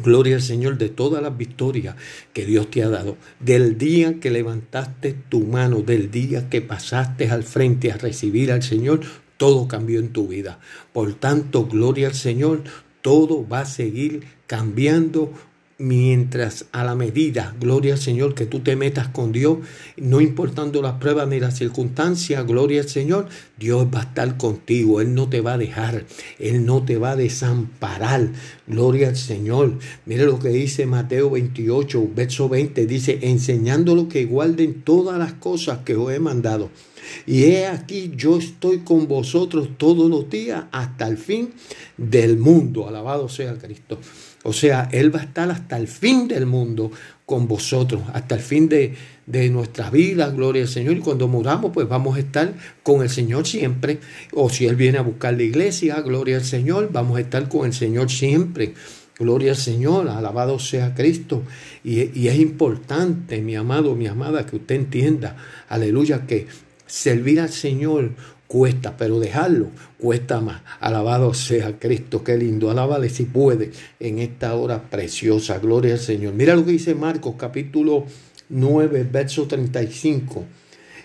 Gloria 0.04 0.38
al 0.38 0.42
Señor 0.42 0.80
de 0.80 0.90
todas 0.90 1.22
las 1.22 1.38
victorias 1.38 1.96
que 2.34 2.48
Dios 2.48 2.72
te 2.72 2.82
ha 2.82 2.90
dado. 2.90 3.16
Del 3.40 3.78
día 3.78 4.20
que 4.20 4.32
levantaste 4.32 5.14
tu 5.14 5.42
mano, 5.42 5.84
del 5.84 6.10
día 6.10 6.50
que 6.50 6.62
pasaste 6.62 7.30
al 7.30 7.44
frente 7.44 7.92
a 7.92 7.98
recibir 7.98 8.52
al 8.52 8.64
Señor, 8.64 9.02
todo 9.38 9.68
cambió 9.68 10.00
en 10.00 10.10
tu 10.10 10.28
vida. 10.28 10.60
Por 10.94 11.14
tanto, 11.14 11.68
gloria 11.68 12.08
al 12.08 12.16
Señor, 12.16 12.64
todo 13.02 13.48
va 13.48 13.62
a 13.62 13.66
seguir 13.66 14.24
cambiando 14.48 15.32
mientras 15.80 16.66
a 16.74 16.84
la 16.84 16.94
medida, 16.94 17.56
gloria 17.60 17.94
al 17.94 18.00
Señor, 18.00 18.36
que 18.36 18.46
tú 18.46 18.60
te 18.60 18.76
metas 18.76 19.08
con 19.08 19.32
Dios, 19.32 19.60
no 19.96 20.20
importando 20.20 20.82
las 20.82 20.96
pruebas 20.96 21.28
ni 21.30 21.40
las 21.40 21.58
circunstancias, 21.58 22.46
gloria 22.46 22.82
al 22.82 22.90
Señor, 22.90 23.28
Dios 23.58 23.88
va 23.94 24.02
a 24.02 24.04
estar 24.04 24.38
contigo, 24.38 25.00
Él 25.00 25.16
no 25.16 25.30
te 25.30 25.40
va 25.40 25.54
a 25.54 25.58
dejar, 25.58 26.06
Él 26.38 26.66
no 26.66 26.84
te 26.84 26.98
va 26.98 27.12
a 27.12 27.16
desamparar, 27.16 28.30
gloria 28.68 29.08
al 29.08 29.16
Señor. 29.16 29.80
Mire 30.06 30.26
lo 30.26 30.38
que 30.38 30.50
dice 30.50 30.86
Mateo 30.86 31.30
28, 31.30 32.10
verso 32.14 32.50
20, 32.50 32.86
dice, 32.86 33.20
enseñándolo 33.22 34.10
que 34.10 34.26
guarden 34.26 34.82
todas 34.82 35.18
las 35.18 35.34
cosas 35.34 35.80
que 35.86 35.96
os 35.96 36.12
he 36.12 36.20
mandado. 36.20 36.70
Y 37.26 37.46
he 37.46 37.68
aquí, 37.68 38.12
yo 38.16 38.38
estoy 38.38 38.80
con 38.80 39.08
vosotros 39.08 39.70
todos 39.78 40.10
los 40.10 40.30
días 40.30 40.66
hasta 40.72 41.08
el 41.08 41.18
fin 41.18 41.54
del 41.98 42.38
mundo. 42.38 42.88
Alabado 42.88 43.30
sea 43.30 43.58
Cristo. 43.58 43.98
O 44.44 44.54
sea, 44.54 44.88
Él 44.92 45.14
va 45.14 45.20
a 45.20 45.24
estar 45.24 45.52
hasta 45.52 45.78
el 45.78 45.88
fin 45.88 46.28
del 46.28 46.46
mundo 46.46 46.92
con 47.26 47.48
vosotros, 47.48 48.02
hasta 48.14 48.36
el 48.36 48.42
fin 48.42 48.70
de, 48.70 48.96
de 49.26 49.50
nuestras 49.50 49.92
vidas, 49.92 50.34
gloria 50.34 50.64
al 50.64 50.68
Señor. 50.68 50.98
Y 50.98 51.00
cuando 51.02 51.28
muramos, 51.28 51.72
pues 51.74 51.88
vamos 51.88 52.18
a 52.18 52.20
estar 52.20 52.54
con 52.82 53.04
el 53.04 53.10
Señor 53.10 53.46
siempre. 53.46 54.00
O 54.34 54.50
si 54.50 54.66
Él 54.66 54.76
viene 54.76 54.98
a 54.98 55.02
buscar 55.02 55.36
la 55.36 55.44
iglesia, 55.44 56.02
gloria 56.02 56.38
al 56.38 56.44
Señor, 56.44 56.90
vamos 56.92 57.18
a 57.18 57.22
estar 57.22 57.48
con 57.50 57.66
el 57.66 57.74
Señor 57.74 58.10
siempre. 58.10 58.74
Gloria 59.20 59.52
al 59.52 59.58
Señor, 59.58 60.08
alabado 60.08 60.58
sea 60.58 60.96
Cristo. 60.96 61.44
Y, 61.84 62.18
y, 62.20 62.30
es 62.30 62.40
importante, 62.40 63.42
mi 63.42 63.56
amado, 63.56 63.96
mi 63.96 64.08
amada, 64.08 64.46
que 64.46 64.56
usted 64.56 64.76
entienda, 64.76 65.36
aleluya, 65.68 66.26
que 66.26 66.48
servir 66.88 67.42
al 67.42 67.50
Señor 67.50 68.14
cuesta, 68.50 68.98
pero 68.98 69.20
dejarlo 69.20 69.68
cuesta 70.00 70.42
más. 70.42 70.64
Alabado 70.80 71.36
sea 71.36 71.78
Cristo, 71.78 72.24
qué 72.24 72.36
lindo. 72.36 72.72
Alábale 72.72 73.10
si 73.10 73.26
puede 73.26 73.70
en 74.00 74.18
esta 74.18 74.56
hora 74.56 74.90
preciosa. 74.90 75.60
Gloria 75.60 75.94
al 75.94 76.00
Señor. 76.00 76.34
Mira 76.34 76.56
lo 76.56 76.66
que 76.66 76.72
dice 76.72 76.96
Marcos 76.96 77.36
capítulo 77.38 78.06
9, 78.50 79.08
verso 79.10 79.48
35. 79.48 80.46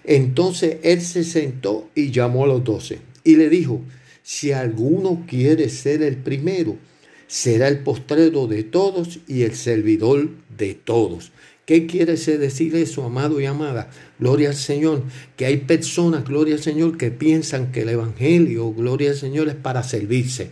Entonces 0.05 0.79
él 0.83 1.03
se 1.03 1.23
sentó 1.23 1.91
y 1.95 2.11
llamó 2.11 2.45
a 2.45 2.49
los 2.49 2.65
doce 2.65 3.01
y 3.25 3.37
le 3.37 3.51
dijo, 3.51 3.83
si 4.23 4.53
alguno 4.53 5.25
quiere 5.29 5.69
ser 5.69 6.03
el 6.03 6.17
primero, 6.17 6.79
será 7.27 7.69
el 7.69 7.81
postrero 7.81 8.47
de 8.47 8.65
todos 8.65 9.21
y 9.29 9.43
el 9.43 9.55
servidor 9.55 10.31
de 10.57 10.73
todos. 10.73 11.31
¿Qué 11.67 11.87
quiere 11.87 12.17
decir 12.17 12.77
eso, 12.77 13.05
amado 13.05 13.41
y 13.41 13.47
amada? 13.47 13.89
Gloria 14.19 14.51
al 14.51 14.55
Señor. 14.55 15.03
Que 15.37 15.47
hay 15.47 15.59
personas, 15.59 16.25
gloria 16.25 16.55
al 16.57 16.63
Señor, 16.63 16.99
que 16.99 17.11
piensan 17.11 17.73
que 17.73 17.83
el 17.83 17.89
Evangelio, 17.89 18.73
gloria 18.73 19.11
al 19.11 19.17
Señor, 19.17 19.49
es 19.49 19.55
para 19.55 19.83
servirse. 19.83 20.51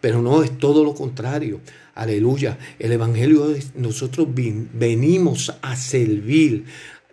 Pero 0.00 0.22
no, 0.22 0.42
es 0.42 0.56
todo 0.58 0.82
lo 0.82 0.94
contrario. 0.94 1.60
Aleluya. 1.94 2.58
El 2.78 2.92
Evangelio 2.92 3.54
es, 3.54 3.74
nosotros 3.74 4.28
venimos 4.32 5.54
a 5.60 5.76
servir, 5.76 6.64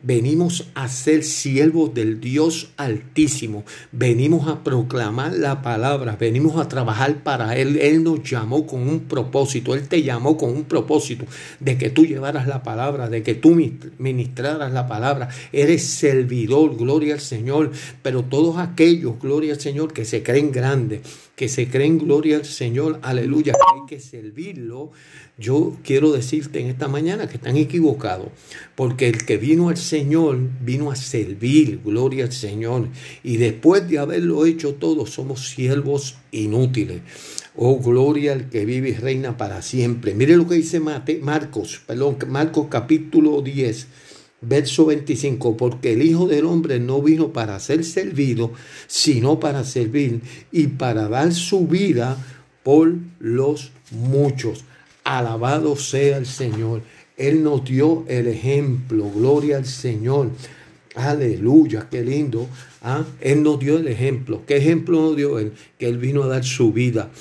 Venimos 0.05 0.67
a 0.75 0.89
ser 0.89 1.23
siervos 1.23 1.93
del 1.93 2.19
Dios 2.19 2.73
Altísimo. 2.75 3.63
Venimos 3.93 4.49
a 4.49 4.61
proclamar 4.61 5.31
la 5.31 5.61
palabra. 5.61 6.17
Venimos 6.19 6.57
a 6.57 6.67
trabajar 6.67 7.23
para 7.23 7.55
Él. 7.55 7.77
Él 7.77 8.03
nos 8.03 8.21
llamó 8.21 8.67
con 8.67 8.85
un 8.85 8.99
propósito. 9.05 9.73
Él 9.73 9.87
te 9.87 10.03
llamó 10.03 10.35
con 10.35 10.49
un 10.49 10.65
propósito 10.65 11.25
de 11.61 11.77
que 11.77 11.89
tú 11.89 12.05
llevaras 12.05 12.47
la 12.47 12.63
palabra, 12.63 13.09
de 13.09 13.23
que 13.23 13.33
tú 13.33 13.57
ministraras 13.97 14.73
la 14.73 14.89
palabra. 14.89 15.29
Eres 15.53 15.83
servidor, 15.83 16.75
gloria 16.75 17.13
al 17.13 17.21
Señor. 17.21 17.71
Pero 18.01 18.23
todos 18.23 18.57
aquellos, 18.57 19.17
gloria 19.21 19.53
al 19.53 19.61
Señor, 19.61 19.93
que 19.93 20.03
se 20.03 20.21
creen 20.21 20.51
grandes, 20.51 20.99
que 21.35 21.49
se 21.49 21.67
creen 21.67 21.97
gloria 21.97 22.37
al 22.37 22.45
Señor, 22.45 22.99
aleluya, 23.01 23.53
que 23.53 23.59
hay 23.79 23.87
que 23.87 23.99
servirlo. 23.99 24.91
Yo 25.37 25.75
quiero 25.83 26.11
decirte 26.11 26.59
en 26.59 26.67
esta 26.67 26.87
mañana 26.87 27.27
que 27.27 27.37
están 27.37 27.57
equivocados, 27.57 28.27
porque 28.75 29.07
el 29.07 29.25
que 29.25 29.37
vino 29.37 29.69
al 29.69 29.77
Señor 29.77 30.37
vino 30.61 30.91
a 30.91 30.95
servir, 30.95 31.81
gloria 31.83 32.25
al 32.25 32.31
Señor, 32.31 32.89
y 33.23 33.37
después 33.37 33.89
de 33.89 33.97
haberlo 33.97 34.45
hecho 34.45 34.75
todo, 34.75 35.07
somos 35.07 35.49
siervos 35.49 36.17
inútiles. 36.31 37.01
Oh, 37.55 37.79
gloria 37.79 38.33
al 38.33 38.49
que 38.49 38.65
vive 38.65 38.89
y 38.89 38.93
reina 38.93 39.37
para 39.37 39.61
siempre. 39.61 40.13
Mire 40.13 40.37
lo 40.37 40.47
que 40.47 40.55
dice 40.55 40.79
Marcos, 40.79 41.81
perdón, 41.85 42.17
Marcos 42.27 42.67
capítulo 42.69 43.41
10 43.41 43.87
Verso 44.45 44.85
25, 44.85 45.57
porque 45.57 45.93
el 45.93 46.01
Hijo 46.01 46.27
del 46.27 46.45
Hombre 46.45 46.79
no 46.79 47.01
vino 47.01 47.33
para 47.33 47.59
ser 47.59 47.83
servido, 47.83 48.51
sino 48.87 49.39
para 49.39 49.63
servir 49.63 50.21
y 50.51 50.67
para 50.67 51.07
dar 51.07 51.33
su 51.33 51.67
vida 51.67 52.17
por 52.63 52.93
los 53.19 53.71
muchos. 53.91 54.63
Alabado 55.03 55.75
sea 55.75 56.17
el 56.17 56.25
Señor. 56.25 56.81
Él 57.17 57.43
nos 57.43 57.63
dio 57.63 58.05
el 58.07 58.27
ejemplo. 58.27 59.09
Gloria 59.09 59.57
al 59.57 59.65
Señor. 59.65 60.31
Aleluya, 60.95 61.87
qué 61.89 62.03
lindo. 62.03 62.47
¿ah? 62.81 63.05
Él 63.21 63.43
nos 63.43 63.59
dio 63.59 63.77
el 63.77 63.87
ejemplo. 63.87 64.43
¿Qué 64.45 64.57
ejemplo 64.57 65.01
nos 65.01 65.15
dio 65.15 65.39
Él? 65.39 65.53
Que 65.77 65.87
Él 65.87 65.97
vino 65.97 66.23
a 66.23 66.27
dar 66.27 66.43
su 66.43 66.71
vida 66.71 67.11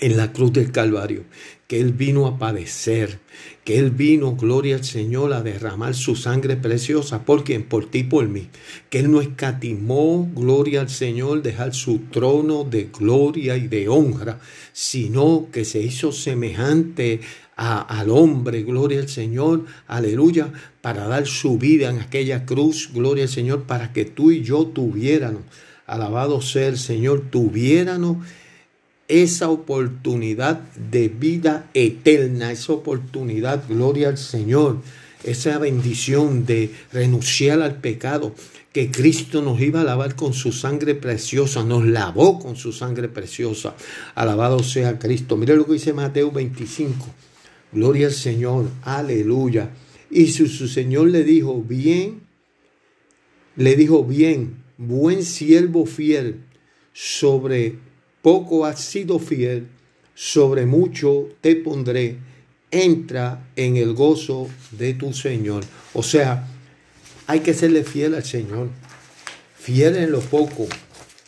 en 0.00 0.16
la 0.16 0.32
cruz 0.32 0.52
del 0.52 0.72
Calvario 0.72 1.24
que 1.66 1.80
Él 1.80 1.92
vino 1.92 2.26
a 2.26 2.38
padecer, 2.38 3.18
que 3.66 3.80
Él 3.80 3.90
vino, 3.90 4.36
gloria 4.36 4.76
al 4.76 4.84
Señor, 4.84 5.32
a 5.32 5.42
derramar 5.42 5.96
su 5.96 6.14
sangre 6.14 6.56
preciosa. 6.56 7.24
¿Por 7.24 7.42
quién? 7.42 7.64
Por 7.64 7.90
ti, 7.90 8.04
por 8.04 8.28
mí. 8.28 8.46
Que 8.90 9.00
Él 9.00 9.10
no 9.10 9.20
escatimó, 9.20 10.30
gloria 10.32 10.82
al 10.82 10.88
Señor, 10.88 11.42
dejar 11.42 11.74
su 11.74 11.98
trono 12.12 12.62
de 12.62 12.90
gloria 12.96 13.56
y 13.56 13.66
de 13.66 13.88
honra, 13.88 14.38
sino 14.72 15.48
que 15.50 15.64
se 15.64 15.82
hizo 15.82 16.12
semejante 16.12 17.22
al 17.56 18.10
hombre, 18.10 18.62
gloria 18.62 19.00
al 19.00 19.08
Señor, 19.08 19.64
aleluya, 19.88 20.52
para 20.80 21.08
dar 21.08 21.26
su 21.26 21.58
vida 21.58 21.90
en 21.90 21.98
aquella 21.98 22.46
cruz, 22.46 22.90
gloria 22.94 23.24
al 23.24 23.30
Señor, 23.30 23.64
para 23.64 23.92
que 23.92 24.04
tú 24.04 24.30
y 24.30 24.42
yo 24.42 24.66
tuviéramos, 24.66 25.42
alabado 25.86 26.40
sea 26.40 26.68
el 26.68 26.78
Señor, 26.78 27.24
tuviéramos 27.32 28.18
esa 29.08 29.50
oportunidad 29.50 30.60
de 30.90 31.08
vida 31.08 31.68
eterna, 31.74 32.52
esa 32.52 32.72
oportunidad, 32.72 33.64
gloria 33.68 34.08
al 34.08 34.18
Señor, 34.18 34.78
esa 35.24 35.58
bendición 35.58 36.46
de 36.46 36.72
renunciar 36.92 37.62
al 37.62 37.76
pecado, 37.76 38.34
que 38.72 38.90
Cristo 38.90 39.40
nos 39.40 39.60
iba 39.60 39.80
a 39.80 39.84
lavar 39.84 40.16
con 40.16 40.34
su 40.34 40.52
sangre 40.52 40.94
preciosa, 40.94 41.64
nos 41.64 41.86
lavó 41.86 42.38
con 42.38 42.56
su 42.56 42.72
sangre 42.72 43.08
preciosa. 43.08 43.74
Alabado 44.14 44.62
sea 44.62 44.98
Cristo. 44.98 45.36
Mire 45.36 45.56
lo 45.56 45.64
que 45.64 45.74
dice 45.74 45.94
Mateo 45.94 46.30
25. 46.30 47.06
Gloria 47.72 48.08
al 48.08 48.12
Señor, 48.12 48.66
aleluya. 48.82 49.70
Y 50.10 50.26
su, 50.28 50.46
su 50.46 50.68
Señor 50.68 51.08
le 51.08 51.24
dijo, 51.24 51.62
bien, 51.62 52.20
le 53.56 53.76
dijo, 53.76 54.04
bien, 54.04 54.62
buen 54.76 55.24
siervo 55.24 55.86
fiel, 55.86 56.40
sobre 56.92 57.78
poco 58.26 58.66
has 58.66 58.80
sido 58.80 59.20
fiel, 59.20 59.68
sobre 60.16 60.66
mucho 60.66 61.28
te 61.40 61.54
pondré, 61.54 62.16
entra 62.72 63.48
en 63.54 63.76
el 63.76 63.94
gozo 63.94 64.48
de 64.72 64.94
tu 64.94 65.12
Señor. 65.12 65.62
O 65.94 66.02
sea, 66.02 66.48
hay 67.28 67.38
que 67.38 67.54
serle 67.54 67.84
fiel 67.84 68.16
al 68.16 68.24
Señor, 68.24 68.70
fiel 69.56 69.94
en 69.94 70.10
lo 70.10 70.18
poco, 70.18 70.66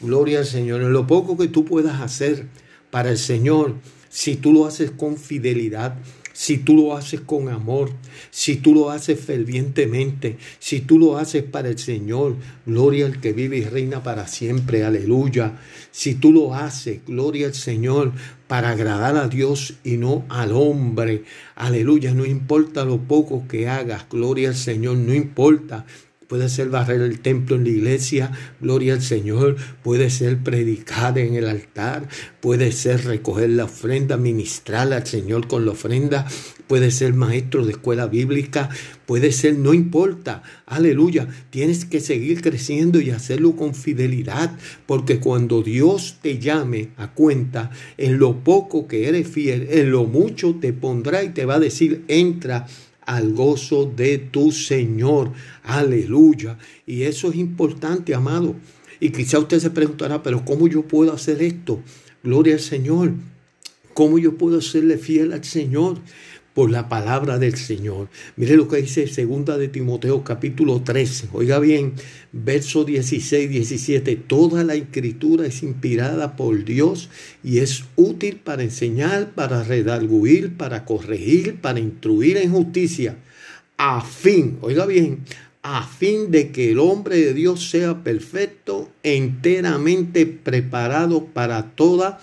gloria 0.00 0.40
al 0.40 0.44
Señor, 0.44 0.82
en 0.82 0.92
lo 0.92 1.06
poco 1.06 1.38
que 1.38 1.46
tú 1.46 1.64
puedas 1.64 2.00
hacer 2.00 2.46
para 2.90 3.10
el 3.10 3.18
Señor, 3.18 3.76
si 4.08 4.34
tú 4.34 4.52
lo 4.52 4.66
haces 4.66 4.90
con 4.90 5.18
fidelidad, 5.18 5.94
si 6.38 6.58
tú 6.58 6.76
lo 6.76 6.96
haces 6.96 7.20
con 7.22 7.48
amor, 7.48 7.90
si 8.30 8.58
tú 8.58 8.72
lo 8.72 8.90
haces 8.90 9.18
fervientemente, 9.18 10.38
si 10.60 10.80
tú 10.80 10.96
lo 10.96 11.18
haces 11.18 11.42
para 11.42 11.68
el 11.68 11.80
Señor, 11.80 12.36
gloria 12.64 13.06
al 13.06 13.20
que 13.20 13.32
vive 13.32 13.58
y 13.58 13.64
reina 13.64 14.04
para 14.04 14.28
siempre, 14.28 14.84
aleluya. 14.84 15.58
Si 15.90 16.14
tú 16.14 16.30
lo 16.30 16.54
haces, 16.54 17.00
gloria 17.04 17.48
al 17.48 17.54
Señor, 17.54 18.12
para 18.46 18.70
agradar 18.70 19.16
a 19.16 19.26
Dios 19.26 19.78
y 19.82 19.96
no 19.96 20.26
al 20.28 20.52
hombre, 20.52 21.24
aleluya. 21.56 22.14
No 22.14 22.24
importa 22.24 22.84
lo 22.84 22.98
poco 22.98 23.48
que 23.48 23.66
hagas, 23.66 24.06
gloria 24.08 24.50
al 24.50 24.54
Señor, 24.54 24.96
no 24.96 25.14
importa 25.14 25.86
puede 26.28 26.48
ser 26.48 26.68
barrer 26.68 27.00
el 27.00 27.20
templo 27.20 27.56
en 27.56 27.64
la 27.64 27.70
iglesia, 27.70 28.30
gloria 28.60 28.92
al 28.92 29.02
Señor, 29.02 29.56
puede 29.82 30.10
ser 30.10 30.38
predicar 30.38 31.18
en 31.18 31.34
el 31.34 31.48
altar, 31.48 32.06
puede 32.40 32.70
ser 32.72 33.04
recoger 33.04 33.50
la 33.50 33.64
ofrenda, 33.64 34.16
ministrar 34.16 34.92
al 34.92 35.06
Señor 35.06 35.48
con 35.48 35.64
la 35.64 35.72
ofrenda, 35.72 36.26
puede 36.66 36.90
ser 36.90 37.14
maestro 37.14 37.64
de 37.64 37.72
escuela 37.72 38.06
bíblica, 38.06 38.68
puede 39.06 39.32
ser, 39.32 39.58
no 39.58 39.72
importa, 39.72 40.42
aleluya, 40.66 41.28
tienes 41.48 41.86
que 41.86 42.00
seguir 42.00 42.42
creciendo 42.42 43.00
y 43.00 43.10
hacerlo 43.10 43.56
con 43.56 43.74
fidelidad, 43.74 44.52
porque 44.86 45.18
cuando 45.18 45.62
Dios 45.62 46.18
te 46.20 46.38
llame 46.38 46.90
a 46.98 47.14
cuenta, 47.14 47.70
en 47.96 48.18
lo 48.18 48.44
poco 48.44 48.86
que 48.86 49.08
eres 49.08 49.26
fiel, 49.26 49.66
en 49.70 49.90
lo 49.90 50.04
mucho 50.04 50.56
te 50.60 50.74
pondrá 50.74 51.24
y 51.24 51.30
te 51.30 51.46
va 51.46 51.54
a 51.54 51.60
decir, 51.60 52.04
entra 52.06 52.66
al 53.08 53.32
gozo 53.32 53.86
de 53.86 54.18
tu 54.18 54.52
Señor. 54.52 55.32
Aleluya. 55.62 56.58
Y 56.86 57.04
eso 57.04 57.30
es 57.30 57.36
importante, 57.36 58.14
amado. 58.14 58.54
Y 59.00 59.10
quizá 59.10 59.38
usted 59.38 59.60
se 59.60 59.70
preguntará, 59.70 60.22
pero 60.22 60.44
¿cómo 60.44 60.68
yo 60.68 60.82
puedo 60.82 61.14
hacer 61.14 61.40
esto? 61.40 61.80
Gloria 62.22 62.54
al 62.54 62.60
Señor. 62.60 63.14
¿Cómo 63.94 64.18
yo 64.18 64.36
puedo 64.36 64.60
serle 64.60 64.98
fiel 64.98 65.32
al 65.32 65.42
Señor? 65.42 65.98
Por 66.58 66.72
la 66.72 66.88
palabra 66.88 67.38
del 67.38 67.54
Señor. 67.54 68.08
Mire 68.34 68.56
lo 68.56 68.66
que 68.66 68.78
dice 68.78 69.06
segunda 69.06 69.56
de 69.56 69.68
Timoteo 69.68 70.24
capítulo 70.24 70.82
13. 70.82 71.28
Oiga 71.32 71.60
bien, 71.60 71.92
verso 72.32 72.82
16, 72.82 73.48
17. 73.48 74.16
Toda 74.16 74.64
la 74.64 74.74
escritura 74.74 75.46
es 75.46 75.62
inspirada 75.62 76.34
por 76.34 76.64
Dios 76.64 77.10
y 77.44 77.58
es 77.58 77.84
útil 77.94 78.40
para 78.42 78.64
enseñar, 78.64 79.36
para 79.36 79.62
redarguir, 79.62 80.56
para 80.56 80.84
corregir, 80.84 81.60
para 81.60 81.78
instruir 81.78 82.38
en 82.38 82.50
justicia, 82.50 83.18
a 83.76 84.00
fin, 84.00 84.58
oiga 84.60 84.84
bien, 84.84 85.20
a 85.62 85.86
fin 85.86 86.32
de 86.32 86.50
que 86.50 86.72
el 86.72 86.80
hombre 86.80 87.18
de 87.18 87.34
Dios 87.34 87.70
sea 87.70 88.02
perfecto, 88.02 88.90
enteramente 89.04 90.26
preparado 90.26 91.26
para 91.26 91.70
toda 91.76 92.18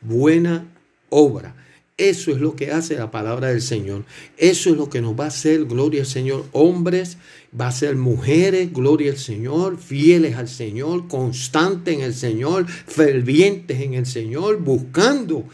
buena 0.00 0.68
obra. 1.08 1.56
Eso 2.00 2.30
es 2.30 2.40
lo 2.40 2.56
que 2.56 2.70
hace 2.70 2.96
la 2.96 3.10
palabra 3.10 3.48
del 3.48 3.60
Señor. 3.60 4.04
Eso 4.38 4.70
es 4.70 4.76
lo 4.76 4.88
que 4.88 5.02
nos 5.02 5.20
va 5.20 5.24
a 5.24 5.28
hacer, 5.28 5.66
gloria 5.66 6.00
al 6.00 6.06
Señor, 6.06 6.46
hombres, 6.52 7.18
va 7.58 7.68
a 7.68 7.72
ser 7.72 7.94
mujeres, 7.96 8.72
gloria 8.72 9.12
al 9.12 9.18
Señor, 9.18 9.76
fieles 9.78 10.36
al 10.36 10.48
Señor, 10.48 11.08
constantes 11.08 11.94
en 11.94 12.00
el 12.00 12.14
Señor, 12.14 12.66
fervientes 12.66 13.82
en 13.82 13.92
el 13.92 14.06
Señor, 14.06 14.60
buscando 14.60 15.44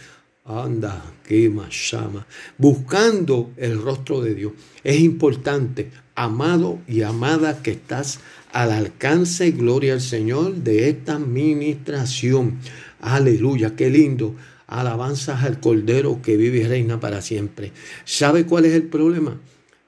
Anda, 0.44 1.02
qué 1.26 1.50
más 1.50 1.90
llama. 1.90 2.24
Buscando 2.56 3.50
el 3.56 3.82
rostro 3.82 4.20
de 4.20 4.36
Dios. 4.36 4.52
Es 4.84 5.00
importante, 5.00 5.90
amado 6.14 6.78
y 6.86 7.02
amada, 7.02 7.60
que 7.60 7.72
estás 7.72 8.20
al 8.52 8.70
alcance, 8.70 9.50
gloria 9.50 9.94
al 9.94 10.00
Señor, 10.00 10.54
de 10.54 10.88
esta 10.88 11.14
administración. 11.16 12.60
Aleluya, 13.00 13.74
qué 13.74 13.90
lindo. 13.90 14.36
Alabanzas 14.66 15.44
al 15.44 15.60
Cordero 15.60 16.20
que 16.22 16.36
vive 16.36 16.58
y 16.58 16.64
reina 16.64 17.00
para 17.00 17.22
siempre. 17.22 17.72
¿Sabe 18.04 18.46
cuál 18.46 18.64
es 18.64 18.74
el 18.74 18.84
problema? 18.84 19.38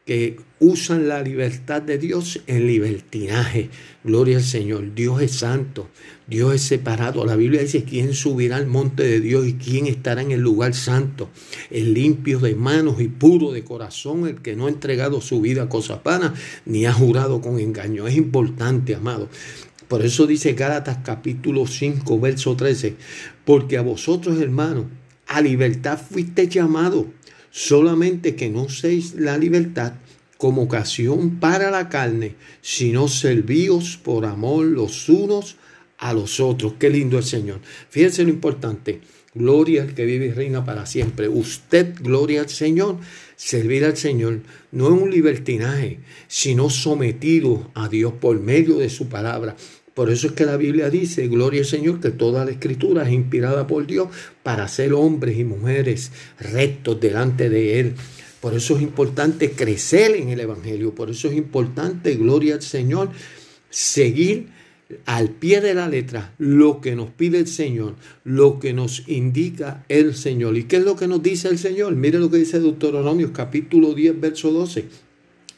que 0.09 0.39
usan 0.59 1.07
la 1.07 1.21
libertad 1.21 1.83
de 1.83 1.99
Dios 1.99 2.41
en 2.47 2.67
libertinaje. 2.67 3.69
Gloria 4.03 4.39
al 4.39 4.43
Señor. 4.43 4.95
Dios 4.95 5.21
es 5.21 5.33
santo. 5.33 5.91
Dios 6.27 6.55
es 6.55 6.63
separado. 6.63 7.27
La 7.27 7.37
Biblia 7.37 7.61
dice, 7.61 7.85
¿quién 7.85 8.15
subirá 8.15 8.57
al 8.57 8.67
monte 8.67 9.03
de 9.03 9.21
Dios 9.21 9.47
y 9.47 9.57
quién 9.57 9.87
estará 9.87 10.23
en 10.23 10.31
el 10.31 10.41
lugar 10.41 10.73
santo? 10.73 11.29
El 11.71 11.93
limpio 11.93 12.39
de 12.39 12.55
manos 12.55 13.03
y 13.03 13.09
puro 13.09 13.53
de 13.53 13.65
corazón, 13.65 14.27
el 14.27 14.41
que 14.41 14.57
no 14.57 14.65
ha 14.65 14.71
entregado 14.71 15.21
su 15.21 15.43
vida 15.43 15.65
a 15.65 15.69
cosas 15.69 16.03
vanas, 16.03 16.33
ni 16.65 16.87
ha 16.87 16.93
jurado 16.95 17.43
con 17.43 17.59
engaño. 17.59 18.09
Es 18.09 18.17
importante, 18.17 18.95
amado. 18.95 19.29
Por 19.89 20.05
eso 20.05 20.27
dice 20.27 20.53
Gálatas 20.53 20.99
capítulo 21.03 21.67
5, 21.67 22.21
verso 22.21 22.55
13, 22.55 22.97
porque 23.45 23.79
a 23.79 23.83
vosotros, 23.83 24.41
hermanos, 24.41 24.85
a 25.27 25.41
libertad 25.41 25.99
fuiste 25.99 26.47
llamados 26.49 27.07
solamente 27.51 28.37
que 28.37 28.51
no 28.51 28.69
seis 28.69 29.15
la 29.15 29.39
libertad 29.39 29.95
como 30.37 30.63
ocasión 30.63 31.41
para 31.41 31.71
la 31.71 31.89
carne, 31.89 32.37
sino 32.61 33.09
servíos 33.09 33.97
por 33.97 34.27
amor 34.27 34.67
los 34.67 35.09
unos 35.09 35.57
a 35.99 36.13
los 36.13 36.39
otros. 36.39 36.75
Qué 36.79 36.91
lindo 36.91 37.19
el 37.19 37.25
Señor. 37.25 37.61
Fíjense 37.91 38.23
lo 38.25 38.31
importante. 38.31 39.01
Gloria 39.35 39.83
al 39.83 39.95
que 39.95 40.05
vive 40.05 40.27
y 40.27 40.33
reina 40.33 40.65
para 40.65 40.87
siempre. 40.87 41.29
Usted, 41.29 41.95
gloria 42.01 42.41
al 42.41 42.49
Señor, 42.49 42.99
servir 43.37 43.85
al 43.85 43.97
Señor 43.97 44.41
no 44.73 44.87
es 44.87 45.03
un 45.03 45.11
libertinaje, 45.11 46.01
sino 46.29 46.71
sometido 46.71 47.71
a 47.75 47.89
Dios 47.89 48.15
por 48.15 48.41
medio 48.41 48.79
de 48.79 48.91
su 48.91 49.09
palabra. 49.09 49.57
Por 49.99 50.11
eso 50.11 50.29
es 50.29 50.35
que 50.35 50.47
la 50.47 50.57
Biblia 50.57 50.91
dice, 50.91 51.27
gloria 51.27 51.63
al 51.63 51.67
Señor, 51.67 51.99
que 51.99 52.13
toda 52.13 52.45
la 52.45 52.53
escritura 52.53 53.03
es 53.03 53.13
inspirada 53.13 53.67
por 53.67 53.85
Dios 53.85 54.07
para 54.45 54.69
ser 54.69 54.93
hombres 54.93 55.37
y 55.37 55.43
mujeres 55.43 56.13
rectos 56.39 57.01
delante 57.01 57.51
de 57.51 57.81
Él. 57.81 57.95
Por 58.41 58.55
eso 58.55 58.77
es 58.77 58.83
importante 58.83 59.51
crecer 59.51 60.13
en 60.13 60.29
el 60.29 60.39
Evangelio. 60.39 60.95
Por 60.95 61.11
eso 61.11 61.27
es 61.27 61.35
importante, 61.35 62.15
gloria 62.15 62.55
al 62.55 62.63
Señor, 62.63 63.11
seguir 63.71 64.47
al 65.05 65.31
pie 65.31 65.61
de 65.61 65.75
la 65.75 65.89
letra 65.89 66.33
lo 66.39 66.81
que 66.81 66.95
nos 66.95 67.11
pide 67.11 67.41
el 67.41 67.49
Señor, 67.49 67.97
lo 68.23 68.61
que 68.61 68.73
nos 68.73 69.03
indica 69.09 69.85
el 69.89 70.15
Señor. 70.15 70.57
¿Y 70.57 70.63
qué 70.67 70.77
es 70.77 70.85
lo 70.85 70.95
que 70.95 71.09
nos 71.09 71.25
dice 71.25 71.49
el 71.49 71.59
Señor? 71.59 71.97
Mire 71.97 72.21
lo 72.21 72.31
que 72.31 72.37
dice 72.37 72.61
Deuteronomio 72.61 73.33
capítulo 73.33 73.95
10, 73.95 74.21
verso 74.21 74.53
12. 74.53 74.85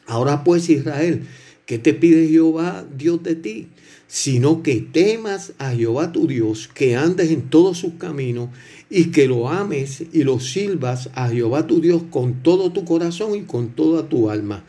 Ahora 0.07 0.43
pues 0.43 0.67
Israel, 0.67 1.27
¿qué 1.67 1.77
te 1.77 1.93
pide 1.93 2.27
Jehová 2.27 2.83
Dios 2.97 3.21
de 3.21 3.35
ti? 3.35 3.67
Sino 4.11 4.61
que 4.61 4.81
temas 4.81 5.53
a 5.57 5.71
Jehová 5.71 6.11
tu 6.11 6.27
Dios, 6.27 6.67
que 6.67 6.97
andes 6.97 7.31
en 7.31 7.43
todos 7.43 7.77
sus 7.77 7.93
caminos 7.93 8.49
y 8.89 9.05
que 9.05 9.25
lo 9.25 9.47
ames 9.47 10.03
y 10.11 10.25
lo 10.25 10.41
silbas 10.41 11.09
a 11.13 11.29
Jehová 11.29 11.65
tu 11.65 11.79
Dios 11.79 12.03
con 12.09 12.43
todo 12.43 12.73
tu 12.73 12.83
corazón 12.83 13.35
y 13.35 13.43
con 13.43 13.69
toda 13.69 14.09
tu 14.09 14.29
alma 14.29 14.65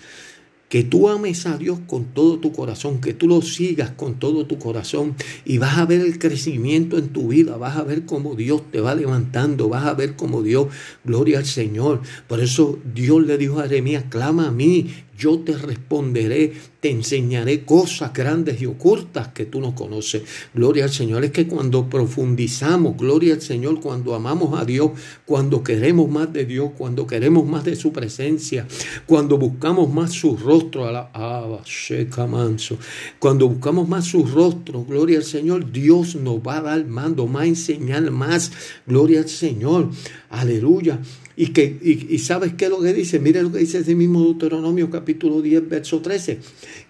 que 0.72 0.84
tú 0.84 1.10
ames 1.10 1.44
a 1.44 1.58
Dios 1.58 1.80
con 1.86 2.14
todo 2.14 2.38
tu 2.38 2.50
corazón, 2.50 3.02
que 3.02 3.12
tú 3.12 3.28
lo 3.28 3.42
sigas 3.42 3.90
con 3.90 4.18
todo 4.18 4.46
tu 4.46 4.58
corazón 4.58 5.16
y 5.44 5.58
vas 5.58 5.76
a 5.76 5.84
ver 5.84 6.00
el 6.00 6.18
crecimiento 6.18 6.96
en 6.96 7.08
tu 7.08 7.28
vida, 7.28 7.58
vas 7.58 7.76
a 7.76 7.82
ver 7.82 8.06
cómo 8.06 8.36
Dios 8.36 8.62
te 8.70 8.80
va 8.80 8.94
levantando, 8.94 9.68
vas 9.68 9.84
a 9.84 9.92
ver 9.92 10.16
cómo 10.16 10.40
Dios, 10.40 10.68
gloria 11.04 11.40
al 11.40 11.44
Señor. 11.44 12.00
Por 12.26 12.40
eso 12.40 12.78
Dios 12.94 13.22
le 13.26 13.36
dijo 13.36 13.60
a 13.60 13.64
Jeremías, 13.64 14.04
clama 14.08 14.48
a 14.48 14.50
mí, 14.50 14.86
yo 15.22 15.38
te 15.38 15.56
responderé, 15.56 16.52
te 16.80 16.90
enseñaré 16.90 17.64
cosas 17.64 18.12
grandes 18.12 18.60
y 18.60 18.66
ocultas 18.66 19.28
que 19.28 19.44
tú 19.44 19.60
no 19.60 19.72
conoces. 19.72 20.22
Gloria 20.52 20.84
al 20.84 20.90
Señor. 20.90 21.24
Es 21.24 21.30
que 21.30 21.46
cuando 21.46 21.88
profundizamos, 21.88 22.96
gloria 22.96 23.34
al 23.34 23.40
Señor, 23.40 23.80
cuando 23.80 24.16
amamos 24.16 24.60
a 24.60 24.64
Dios, 24.64 24.90
cuando 25.24 25.62
queremos 25.62 26.10
más 26.10 26.32
de 26.32 26.44
Dios, 26.44 26.72
cuando 26.76 27.06
queremos 27.06 27.46
más 27.46 27.64
de 27.64 27.76
su 27.76 27.92
presencia, 27.92 28.66
cuando 29.06 29.38
buscamos 29.38 29.92
más 29.92 30.10
su 30.10 30.36
rostro, 30.36 30.88
a 30.88 30.92
la 30.92 32.26
manso, 32.26 32.76
cuando 33.20 33.48
buscamos 33.48 33.88
más 33.88 34.06
su 34.06 34.24
rostro, 34.24 34.84
gloria 34.84 35.18
al 35.18 35.24
Señor, 35.24 35.70
Dios 35.70 36.16
nos 36.16 36.38
va 36.38 36.56
a 36.56 36.62
dar 36.62 36.84
mando, 36.86 37.28
más 37.28 37.46
enseñar 37.46 38.10
más, 38.10 38.50
gloria 38.88 39.20
al 39.20 39.28
Señor. 39.28 39.90
Aleluya. 40.30 40.98
Y, 41.36 41.48
que, 41.48 41.78
y, 41.82 42.18
sabes 42.18 42.54
qué 42.54 42.66
es 42.66 42.70
lo 42.70 42.80
que 42.80 42.92
dice, 42.92 43.18
mire 43.18 43.42
lo 43.42 43.50
que 43.50 43.58
dice 43.58 43.78
ese 43.78 43.94
mismo 43.94 44.22
Deuteronomio 44.22 44.90
capítulo 44.90 45.40
10, 45.40 45.68
verso 45.68 46.00
13, 46.00 46.40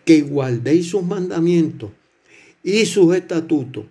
que 0.05 0.22
guardéis 0.22 0.90
sus 0.90 1.05
mandamientos 1.05 1.90
y 2.64 2.87
sus 2.87 3.14
estatutos 3.14 3.85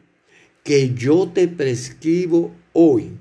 que 0.63 0.93
yo 0.93 1.31
te 1.33 1.47
prescribo 1.47 2.53
hoy 2.73 3.11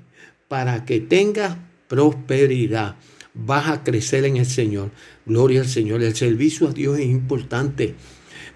para 0.47 0.85
que 0.85 0.99
tengas 0.99 1.57
prosperidad. 1.87 2.95
Vas 3.33 3.69
a 3.69 3.83
crecer 3.83 4.25
en 4.25 4.37
el 4.37 4.45
Señor. 4.45 4.91
Gloria 5.25 5.61
al 5.61 5.67
Señor. 5.67 6.03
El 6.03 6.15
servicio 6.15 6.67
a 6.67 6.73
Dios 6.73 6.99
es 6.99 7.05
importante. 7.05 7.95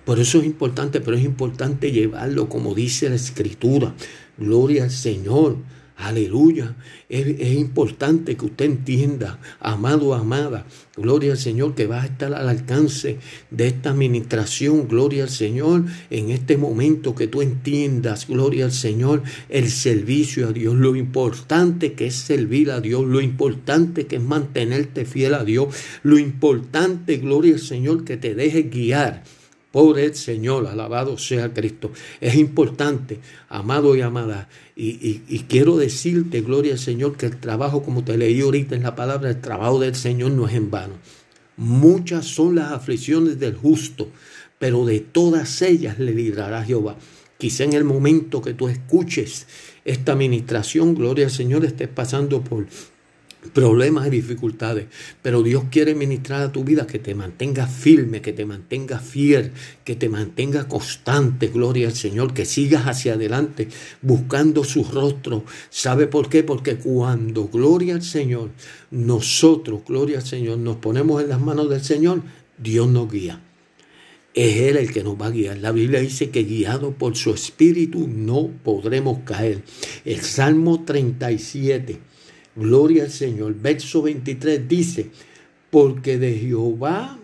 Por 0.04 0.20
eso 0.20 0.40
es 0.40 0.46
importante, 0.46 1.02
pero 1.02 1.18
es 1.18 1.24
importante 1.24 1.92
llevarlo 1.92 2.50
como 2.50 2.76
dice 2.76 3.10
la 3.10 3.16
Escritura. 3.16 3.96
Gloria 4.38 4.84
al 4.84 4.92
Señor. 4.92 5.58
Aleluya. 5.98 6.76
Es, 7.08 7.54
importante 7.54 8.36
que 8.36 8.46
usted 8.46 8.66
entienda, 8.66 9.40
amado, 9.62 10.14
amada, 10.14 10.66
gloria 10.98 11.32
al 11.32 11.38
Señor, 11.38 11.74
que 11.74 11.88
va 11.88 12.02
a 12.02 12.06
estar 12.06 12.34
al 12.34 12.50
alcance 12.50 13.18
de 13.50 13.68
esta 13.68 13.92
administración, 13.92 14.90
gloria 14.90 15.24
al 15.24 15.30
Señor, 15.30 15.86
en 16.10 16.32
este 16.32 16.58
momento 16.58 17.16
que 17.16 17.28
tú 17.28 17.42
entiendas, 17.42 18.28
gloria 18.28 18.66
al 18.66 18.74
Señor, 18.74 19.24
el 19.48 19.70
servicio 19.70 20.50
a 20.50 20.52
Dios, 20.52 20.76
lo 20.76 20.98
importante 20.98 21.94
que 21.94 22.08
es 22.08 22.16
servir 22.16 22.72
a 22.72 22.82
Dios, 22.82 23.06
lo 23.06 23.22
importante 23.22 24.06
que 24.06 24.18
es 24.18 24.24
mantenerte 24.24 25.06
fiel 25.06 25.34
a 25.34 25.46
Dios, 25.46 25.74
lo 26.04 26.20
importante, 26.20 27.18
gloria 27.18 27.54
al 27.54 27.62
Señor, 27.62 28.04
que 28.04 28.18
te 28.18 28.36
deje 28.36 28.64
guiar 28.64 29.24
por 29.76 30.00
el 30.00 30.16
Señor, 30.16 30.68
alabado 30.68 31.18
sea 31.18 31.54
Cristo. 31.54 31.92
Es 32.22 32.36
importante, 32.36 33.20
amado 33.50 33.94
y 33.98 34.00
amada, 34.00 34.48
y, 34.74 35.20
quiero 35.50 35.76
decirte, 35.76 36.40
gloria 36.40 36.72
al 36.72 36.80
Señor, 36.80 37.18
que 37.18 37.26
el 37.26 37.36
trabajo, 37.42 37.84
como 37.84 38.02
te 38.02 38.18
leí 38.18 38.40
ahorita 38.40 38.74
en 38.74 38.84
la 38.84 38.96
palabra, 38.96 39.30
el 39.30 39.42
trabajo 39.42 39.82
del 39.82 39.94
Señor 39.94 40.32
no 40.32 40.48
es 40.48 40.54
en 40.54 40.72
vano. 40.72 40.94
Muchas 41.58 42.26
son 42.26 42.56
las 42.56 42.72
aflicciones 42.72 43.38
del 43.38 43.58
justo, 43.58 44.08
pero 44.60 44.86
de 44.86 45.02
todas 45.02 45.62
ellas 45.62 46.00
le 46.00 46.14
librará 46.14 46.64
Jehová. 46.64 46.96
Quizá 47.38 47.66
en 47.66 47.74
el 47.74 47.84
momento 47.84 48.42
que 48.42 48.54
tú 48.54 48.70
escuches 48.70 49.46
esta 49.84 50.14
administración, 50.14 50.96
gloria 50.96 51.26
al 51.26 51.32
Señor, 51.32 51.66
estés 51.66 51.90
pasando 51.90 52.42
por 52.42 52.66
problemas 53.54 54.08
y 54.08 54.10
dificultades, 54.10 54.86
pero 55.22 55.44
Dios 55.44 55.66
quiere 55.72 55.96
ministrar 55.96 56.42
a 56.42 56.52
tu 56.52 56.64
vida 56.64 56.88
que 56.88 57.00
te 57.00 57.16
mantenga 57.16 57.68
firme, 57.68 58.22
que 58.22 58.34
te 58.34 58.46
mantenga 58.46 59.00
fiel, 59.00 59.52
que 59.84 59.96
te 59.96 60.10
mantenga 60.10 60.68
constante, 60.68 61.48
gloria 61.48 61.88
al 61.88 61.96
Señor, 61.96 62.34
que 62.34 62.46
sigas 62.46 62.86
hacia 62.86 63.14
adelante 63.14 63.68
buscando 64.02 64.64
su 64.64 64.84
rostro. 64.84 65.44
¿Sabe 65.70 66.08
por 66.08 66.30
qué? 66.30 66.44
Porque 66.44 66.78
cuando, 66.78 67.48
gloria 67.48 67.96
al 67.96 68.04
Señor, 68.04 68.52
nosotros, 68.92 69.82
gloria 69.88 70.18
al 70.18 70.26
Señor, 70.26 70.58
nos 70.58 70.78
ponemos 70.78 71.22
en 71.22 71.30
las 71.30 71.42
manos 71.42 71.70
del 71.70 71.84
Señor, 71.84 72.22
Dios 72.58 72.88
nos 72.88 73.12
guía. 73.12 73.42
Es 74.34 74.58
Él 74.58 74.76
el 74.76 74.92
que 74.92 75.02
nos 75.02 75.20
va 75.20 75.28
a 75.28 75.32
guiar. 75.32 75.58
La 75.60 75.72
Biblia 75.72 76.02
dice 76.02 76.30
que 76.30 76.44
guiado 76.44 76.92
por 76.92 77.16
su 77.16 77.34
espíritu 77.34 78.10
no 78.10 78.50
podremos 78.64 79.20
caer. 79.20 79.64
El 80.04 80.20
Salmo 80.20 80.84
37 80.84 82.15
Gloria 82.56 83.04
al 83.04 83.12
Señor. 83.12 83.56
Verso 83.56 84.02
23 84.02 84.68
dice, 84.68 85.12
porque 85.70 86.18
de 86.18 86.34
Jehová, 86.38 87.20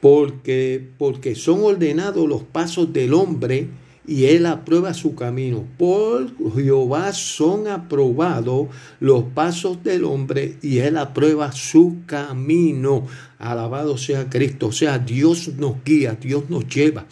porque, 0.00 0.88
porque 0.96 1.34
son 1.34 1.62
ordenados 1.62 2.28
los 2.28 2.42
pasos 2.42 2.92
del 2.92 3.14
hombre 3.14 3.68
y 4.06 4.24
él 4.24 4.46
aprueba 4.46 4.94
su 4.94 5.14
camino. 5.14 5.64
Por 5.76 6.32
Jehová 6.54 7.12
son 7.12 7.68
aprobados 7.68 8.68
los 9.00 9.24
pasos 9.24 9.84
del 9.84 10.04
hombre 10.04 10.56
y 10.62 10.78
él 10.78 10.96
aprueba 10.96 11.52
su 11.52 11.98
camino. 12.06 13.06
Alabado 13.38 13.98
sea 13.98 14.30
Cristo. 14.30 14.68
O 14.68 14.72
sea, 14.72 14.98
Dios 14.98 15.48
nos 15.58 15.84
guía, 15.84 16.16
Dios 16.18 16.48
nos 16.48 16.66
lleva. 16.66 17.06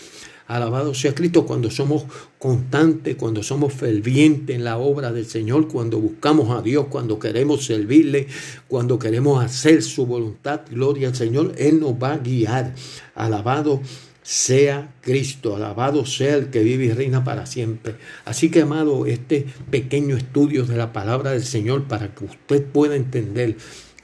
Alabado 0.46 0.94
sea 0.94 1.14
Cristo 1.14 1.44
cuando 1.44 1.70
somos 1.70 2.04
constantes, 2.38 3.16
cuando 3.16 3.42
somos 3.42 3.72
fervientes 3.72 4.54
en 4.54 4.64
la 4.64 4.78
obra 4.78 5.12
del 5.12 5.26
Señor, 5.26 5.68
cuando 5.68 5.98
buscamos 5.98 6.56
a 6.56 6.62
Dios, 6.62 6.86
cuando 6.88 7.18
queremos 7.18 7.64
servirle, 7.64 8.28
cuando 8.68 8.98
queremos 8.98 9.44
hacer 9.44 9.82
su 9.82 10.06
voluntad. 10.06 10.60
Gloria 10.70 11.08
al 11.08 11.16
Señor, 11.16 11.52
Él 11.58 11.80
nos 11.80 11.94
va 11.94 12.12
a 12.12 12.18
guiar. 12.18 12.74
Alabado 13.14 13.80
sea 14.22 14.92
Cristo, 15.02 15.54
alabado 15.54 16.04
sea 16.04 16.34
el 16.34 16.50
que 16.50 16.64
vive 16.64 16.86
y 16.86 16.92
reina 16.92 17.22
para 17.22 17.46
siempre. 17.46 17.94
Así 18.24 18.50
que, 18.50 18.62
amado, 18.62 19.06
este 19.06 19.46
pequeño 19.70 20.16
estudio 20.16 20.64
de 20.64 20.76
la 20.76 20.92
palabra 20.92 21.30
del 21.30 21.44
Señor 21.44 21.84
para 21.84 22.12
que 22.12 22.24
usted 22.24 22.64
pueda 22.64 22.96
entender 22.96 23.56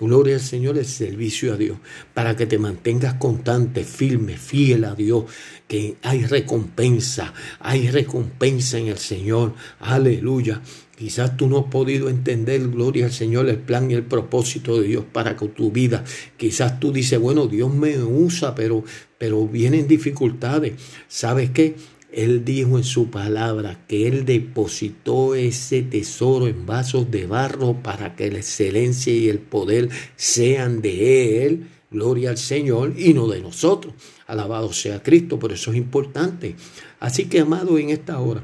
Gloria 0.02 0.34
al 0.34 0.40
Señor, 0.40 0.78
el 0.78 0.84
servicio 0.84 1.54
a 1.54 1.56
Dios, 1.56 1.78
para 2.12 2.34
que 2.34 2.46
te 2.46 2.58
mantengas 2.58 3.14
constante, 3.14 3.84
firme, 3.84 4.36
fiel 4.36 4.84
a 4.84 4.96
Dios, 4.96 5.26
que 5.68 5.94
hay 6.02 6.24
recompensa, 6.24 7.32
hay 7.60 7.88
recompensa 7.88 8.78
en 8.78 8.88
el 8.88 8.98
Señor. 8.98 9.54
Aleluya. 9.78 10.60
Quizás 10.98 11.36
tú 11.36 11.48
no 11.48 11.60
has 11.60 11.64
podido 11.66 12.08
entender, 12.08 12.68
gloria 12.68 13.04
al 13.04 13.12
Señor, 13.12 13.48
el 13.48 13.58
plan 13.58 13.92
y 13.92 13.94
el 13.94 14.02
propósito 14.02 14.80
de 14.80 14.88
Dios 14.88 15.04
para 15.12 15.36
con 15.36 15.50
tu 15.50 15.70
vida. 15.70 16.02
Quizás 16.36 16.80
tú 16.80 16.92
dices, 16.92 17.20
bueno, 17.20 17.46
Dios 17.46 17.72
me 17.72 17.96
usa, 18.02 18.56
pero, 18.56 18.82
pero 19.18 19.46
vienen 19.46 19.86
dificultades. 19.86 20.72
¿Sabes 21.06 21.50
qué? 21.50 21.76
Él 22.12 22.44
dijo 22.44 22.76
en 22.76 22.84
su 22.84 23.10
palabra 23.10 23.84
que 23.88 24.06
Él 24.06 24.26
depositó 24.26 25.34
ese 25.34 25.82
tesoro 25.82 26.46
en 26.46 26.66
vasos 26.66 27.10
de 27.10 27.26
barro 27.26 27.82
para 27.82 28.14
que 28.14 28.30
la 28.30 28.38
excelencia 28.38 29.12
y 29.12 29.30
el 29.30 29.38
poder 29.38 29.88
sean 30.16 30.82
de 30.82 31.46
Él. 31.46 31.66
Gloria 31.90 32.30
al 32.30 32.38
Señor 32.38 32.94
y 32.98 33.14
no 33.14 33.28
de 33.28 33.40
nosotros. 33.40 33.94
Alabado 34.26 34.72
sea 34.72 35.02
Cristo, 35.02 35.38
por 35.38 35.52
eso 35.52 35.72
es 35.72 35.76
importante. 35.76 36.54
Así 37.00 37.26
que, 37.26 37.40
amado, 37.40 37.78
en 37.78 37.90
esta 37.90 38.18
hora, 38.18 38.42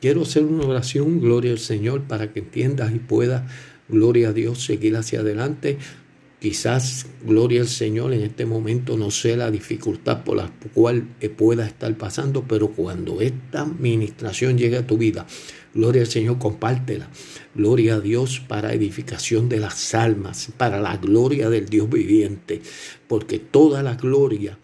quiero 0.00 0.22
hacer 0.22 0.44
una 0.44 0.66
oración, 0.66 1.20
gloria 1.20 1.52
al 1.52 1.58
Señor, 1.58 2.02
para 2.02 2.32
que 2.32 2.40
entiendas 2.40 2.92
y 2.94 2.98
puedas, 2.98 3.50
gloria 3.88 4.30
a 4.30 4.32
Dios, 4.32 4.64
seguir 4.64 4.96
hacia 4.96 5.20
adelante. 5.20 5.78
Quizás, 6.40 7.04
gloria 7.22 7.60
al 7.60 7.68
Señor, 7.68 8.14
en 8.14 8.22
este 8.22 8.46
momento 8.46 8.96
no 8.96 9.10
sé 9.10 9.36
la 9.36 9.50
dificultad 9.50 10.24
por 10.24 10.38
la 10.38 10.50
cual 10.72 11.06
pueda 11.36 11.66
estar 11.66 11.94
pasando, 11.98 12.44
pero 12.48 12.68
cuando 12.68 13.20
esta 13.20 13.60
administración 13.60 14.56
llegue 14.56 14.78
a 14.78 14.86
tu 14.86 14.96
vida, 14.96 15.26
gloria 15.74 16.00
al 16.00 16.08
Señor, 16.08 16.38
compártela. 16.38 17.10
Gloria 17.54 17.96
a 17.96 18.00
Dios 18.00 18.40
para 18.40 18.72
edificación 18.72 19.50
de 19.50 19.60
las 19.60 19.94
almas, 19.94 20.50
para 20.56 20.80
la 20.80 20.96
gloria 20.96 21.50
del 21.50 21.66
Dios 21.66 21.90
viviente, 21.90 22.62
porque 23.06 23.38
toda 23.38 23.82
la 23.82 23.96
gloria 23.96 24.58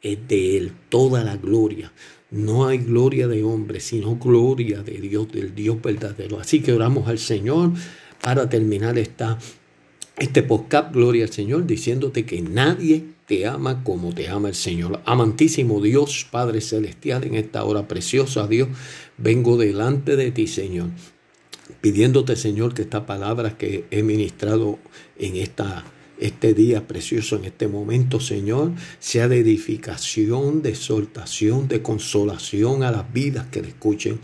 es 0.00 0.18
de 0.28 0.56
Él, 0.56 0.72
toda 0.88 1.24
la 1.24 1.36
gloria. 1.36 1.92
No 2.30 2.68
hay 2.68 2.78
gloria 2.78 3.26
de 3.26 3.42
hombre, 3.42 3.80
sino 3.80 4.16
gloria 4.16 4.82
de 4.82 5.00
Dios, 5.00 5.32
del 5.32 5.52
Dios 5.52 5.82
verdadero. 5.82 6.38
Así 6.38 6.60
que 6.60 6.72
oramos 6.72 7.08
al 7.08 7.18
Señor 7.18 7.72
para 8.20 8.48
terminar 8.48 8.98
esta 8.98 9.38
este 10.18 10.42
podcast, 10.42 10.92
Gloria 10.92 11.24
al 11.24 11.32
Señor, 11.32 11.66
diciéndote 11.66 12.24
que 12.24 12.42
nadie 12.42 13.04
te 13.26 13.46
ama 13.46 13.84
como 13.84 14.12
te 14.12 14.28
ama 14.28 14.48
el 14.48 14.54
Señor. 14.54 15.00
Amantísimo 15.04 15.80
Dios, 15.80 16.26
Padre 16.30 16.60
Celestial, 16.60 17.24
en 17.24 17.34
esta 17.34 17.64
hora 17.64 17.86
preciosa, 17.86 18.46
Dios, 18.46 18.68
vengo 19.16 19.56
delante 19.56 20.16
de 20.16 20.30
ti, 20.32 20.46
Señor, 20.46 20.90
pidiéndote, 21.80 22.36
Señor, 22.36 22.74
que 22.74 22.82
esta 22.82 23.06
palabra 23.06 23.56
que 23.56 23.84
he 23.90 24.02
ministrado 24.02 24.78
en 25.18 25.36
esta 25.36 25.84
este 26.20 26.52
día 26.52 26.88
precioso, 26.88 27.36
en 27.36 27.44
este 27.44 27.68
momento, 27.68 28.18
Señor, 28.18 28.72
sea 28.98 29.28
de 29.28 29.38
edificación, 29.38 30.62
de 30.62 30.70
exhortación, 30.70 31.68
de 31.68 31.80
consolación 31.80 32.82
a 32.82 32.90
las 32.90 33.12
vidas 33.12 33.46
que 33.52 33.62
le 33.62 33.68
escuchen. 33.68 34.18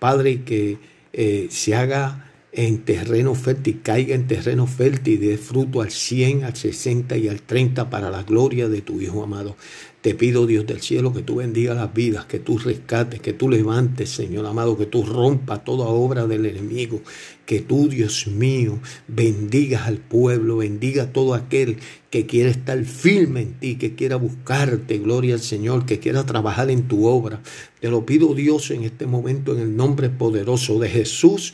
Padre, 0.00 0.42
que 0.42 0.78
eh, 1.12 1.46
se 1.50 1.76
haga 1.76 2.32
en 2.52 2.84
terreno 2.84 3.34
fértil, 3.34 3.80
caiga 3.82 4.14
en 4.14 4.26
terreno 4.26 4.66
fértil 4.66 5.14
y 5.14 5.26
dé 5.26 5.38
fruto 5.38 5.82
al 5.82 5.90
100, 5.90 6.44
al 6.44 6.56
60 6.56 7.16
y 7.18 7.28
al 7.28 7.42
30 7.42 7.90
para 7.90 8.10
la 8.10 8.22
gloria 8.22 8.68
de 8.68 8.80
tu 8.80 9.00
Hijo 9.00 9.22
amado. 9.22 9.56
Te 10.00 10.14
pido, 10.14 10.46
Dios 10.46 10.64
del 10.66 10.80
cielo, 10.80 11.12
que 11.12 11.22
tú 11.22 11.36
bendiga 11.36 11.74
las 11.74 11.92
vidas, 11.92 12.26
que 12.26 12.38
tú 12.38 12.58
rescates, 12.58 13.20
que 13.20 13.32
tú 13.32 13.48
levantes, 13.48 14.08
Señor 14.08 14.46
amado, 14.46 14.78
que 14.78 14.86
tú 14.86 15.02
rompas 15.02 15.64
toda 15.64 15.86
obra 15.86 16.28
del 16.28 16.46
enemigo, 16.46 17.02
que 17.44 17.60
tú, 17.60 17.88
Dios 17.88 18.28
mío, 18.28 18.78
bendigas 19.08 19.88
al 19.88 19.98
pueblo, 19.98 20.58
bendiga 20.58 21.02
a 21.02 21.12
todo 21.12 21.34
aquel 21.34 21.78
que 22.08 22.24
quiera 22.24 22.50
estar 22.50 22.82
firme 22.84 23.42
en 23.42 23.54
ti, 23.54 23.76
que 23.76 23.96
quiera 23.96 24.14
buscarte, 24.14 24.98
gloria 24.98 25.34
al 25.34 25.40
Señor, 25.40 25.86
que 25.86 25.98
quiera 25.98 26.24
trabajar 26.24 26.70
en 26.70 26.86
tu 26.86 27.06
obra. 27.06 27.42
Te 27.80 27.90
lo 27.90 28.06
pido, 28.06 28.32
Dios, 28.32 28.70
en 28.70 28.84
este 28.84 29.06
momento, 29.06 29.54
en 29.54 29.60
el 29.60 29.76
nombre 29.76 30.08
poderoso 30.08 30.78
de 30.78 30.88
Jesús 30.88 31.52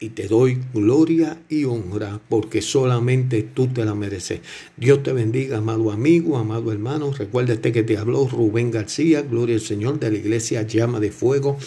y 0.00 0.10
te 0.10 0.28
doy 0.28 0.60
gloria 0.72 1.40
y 1.48 1.64
honra 1.64 2.20
porque 2.28 2.62
solamente 2.62 3.42
tú 3.42 3.66
te 3.68 3.84
la 3.84 3.94
mereces. 3.94 4.40
Dios 4.76 5.02
te 5.02 5.12
bendiga, 5.12 5.58
amado 5.58 5.90
amigo, 5.90 6.38
amado 6.38 6.72
hermano. 6.72 7.12
Recuérdate 7.12 7.72
que 7.72 7.82
te 7.82 7.98
habló 7.98 8.28
Rubén 8.28 8.70
García, 8.70 9.22
gloria 9.22 9.56
al 9.56 9.60
Señor 9.60 9.98
de 9.98 10.10
la 10.12 10.18
iglesia 10.18 10.62
Llama 10.62 11.00
de 11.00 11.10
Fuego, 11.10 11.58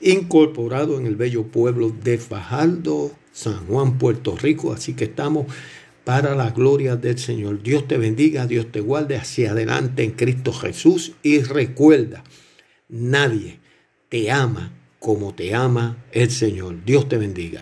incorporado 0.00 0.98
en 0.98 1.06
el 1.06 1.16
bello 1.16 1.44
pueblo 1.44 1.94
de 2.02 2.18
Fajardo, 2.18 3.12
San 3.32 3.66
Juan, 3.66 3.98
Puerto 3.98 4.36
Rico. 4.36 4.72
Así 4.72 4.92
que 4.92 5.04
estamos 5.04 5.46
para 6.04 6.34
la 6.34 6.50
gloria 6.50 6.96
del 6.96 7.18
Señor. 7.18 7.62
Dios 7.62 7.88
te 7.88 7.96
bendiga, 7.96 8.46
Dios 8.46 8.70
te 8.70 8.80
guarde 8.80 9.16
hacia 9.16 9.52
adelante 9.52 10.02
en 10.02 10.10
Cristo 10.10 10.52
Jesús 10.52 11.12
y 11.22 11.40
recuerda, 11.40 12.22
nadie 12.88 13.60
te 14.10 14.30
ama 14.30 14.72
como 15.02 15.34
te 15.34 15.54
ama 15.54 15.98
el 16.12 16.30
Señor. 16.30 16.84
Dios 16.84 17.08
te 17.08 17.18
bendiga. 17.18 17.60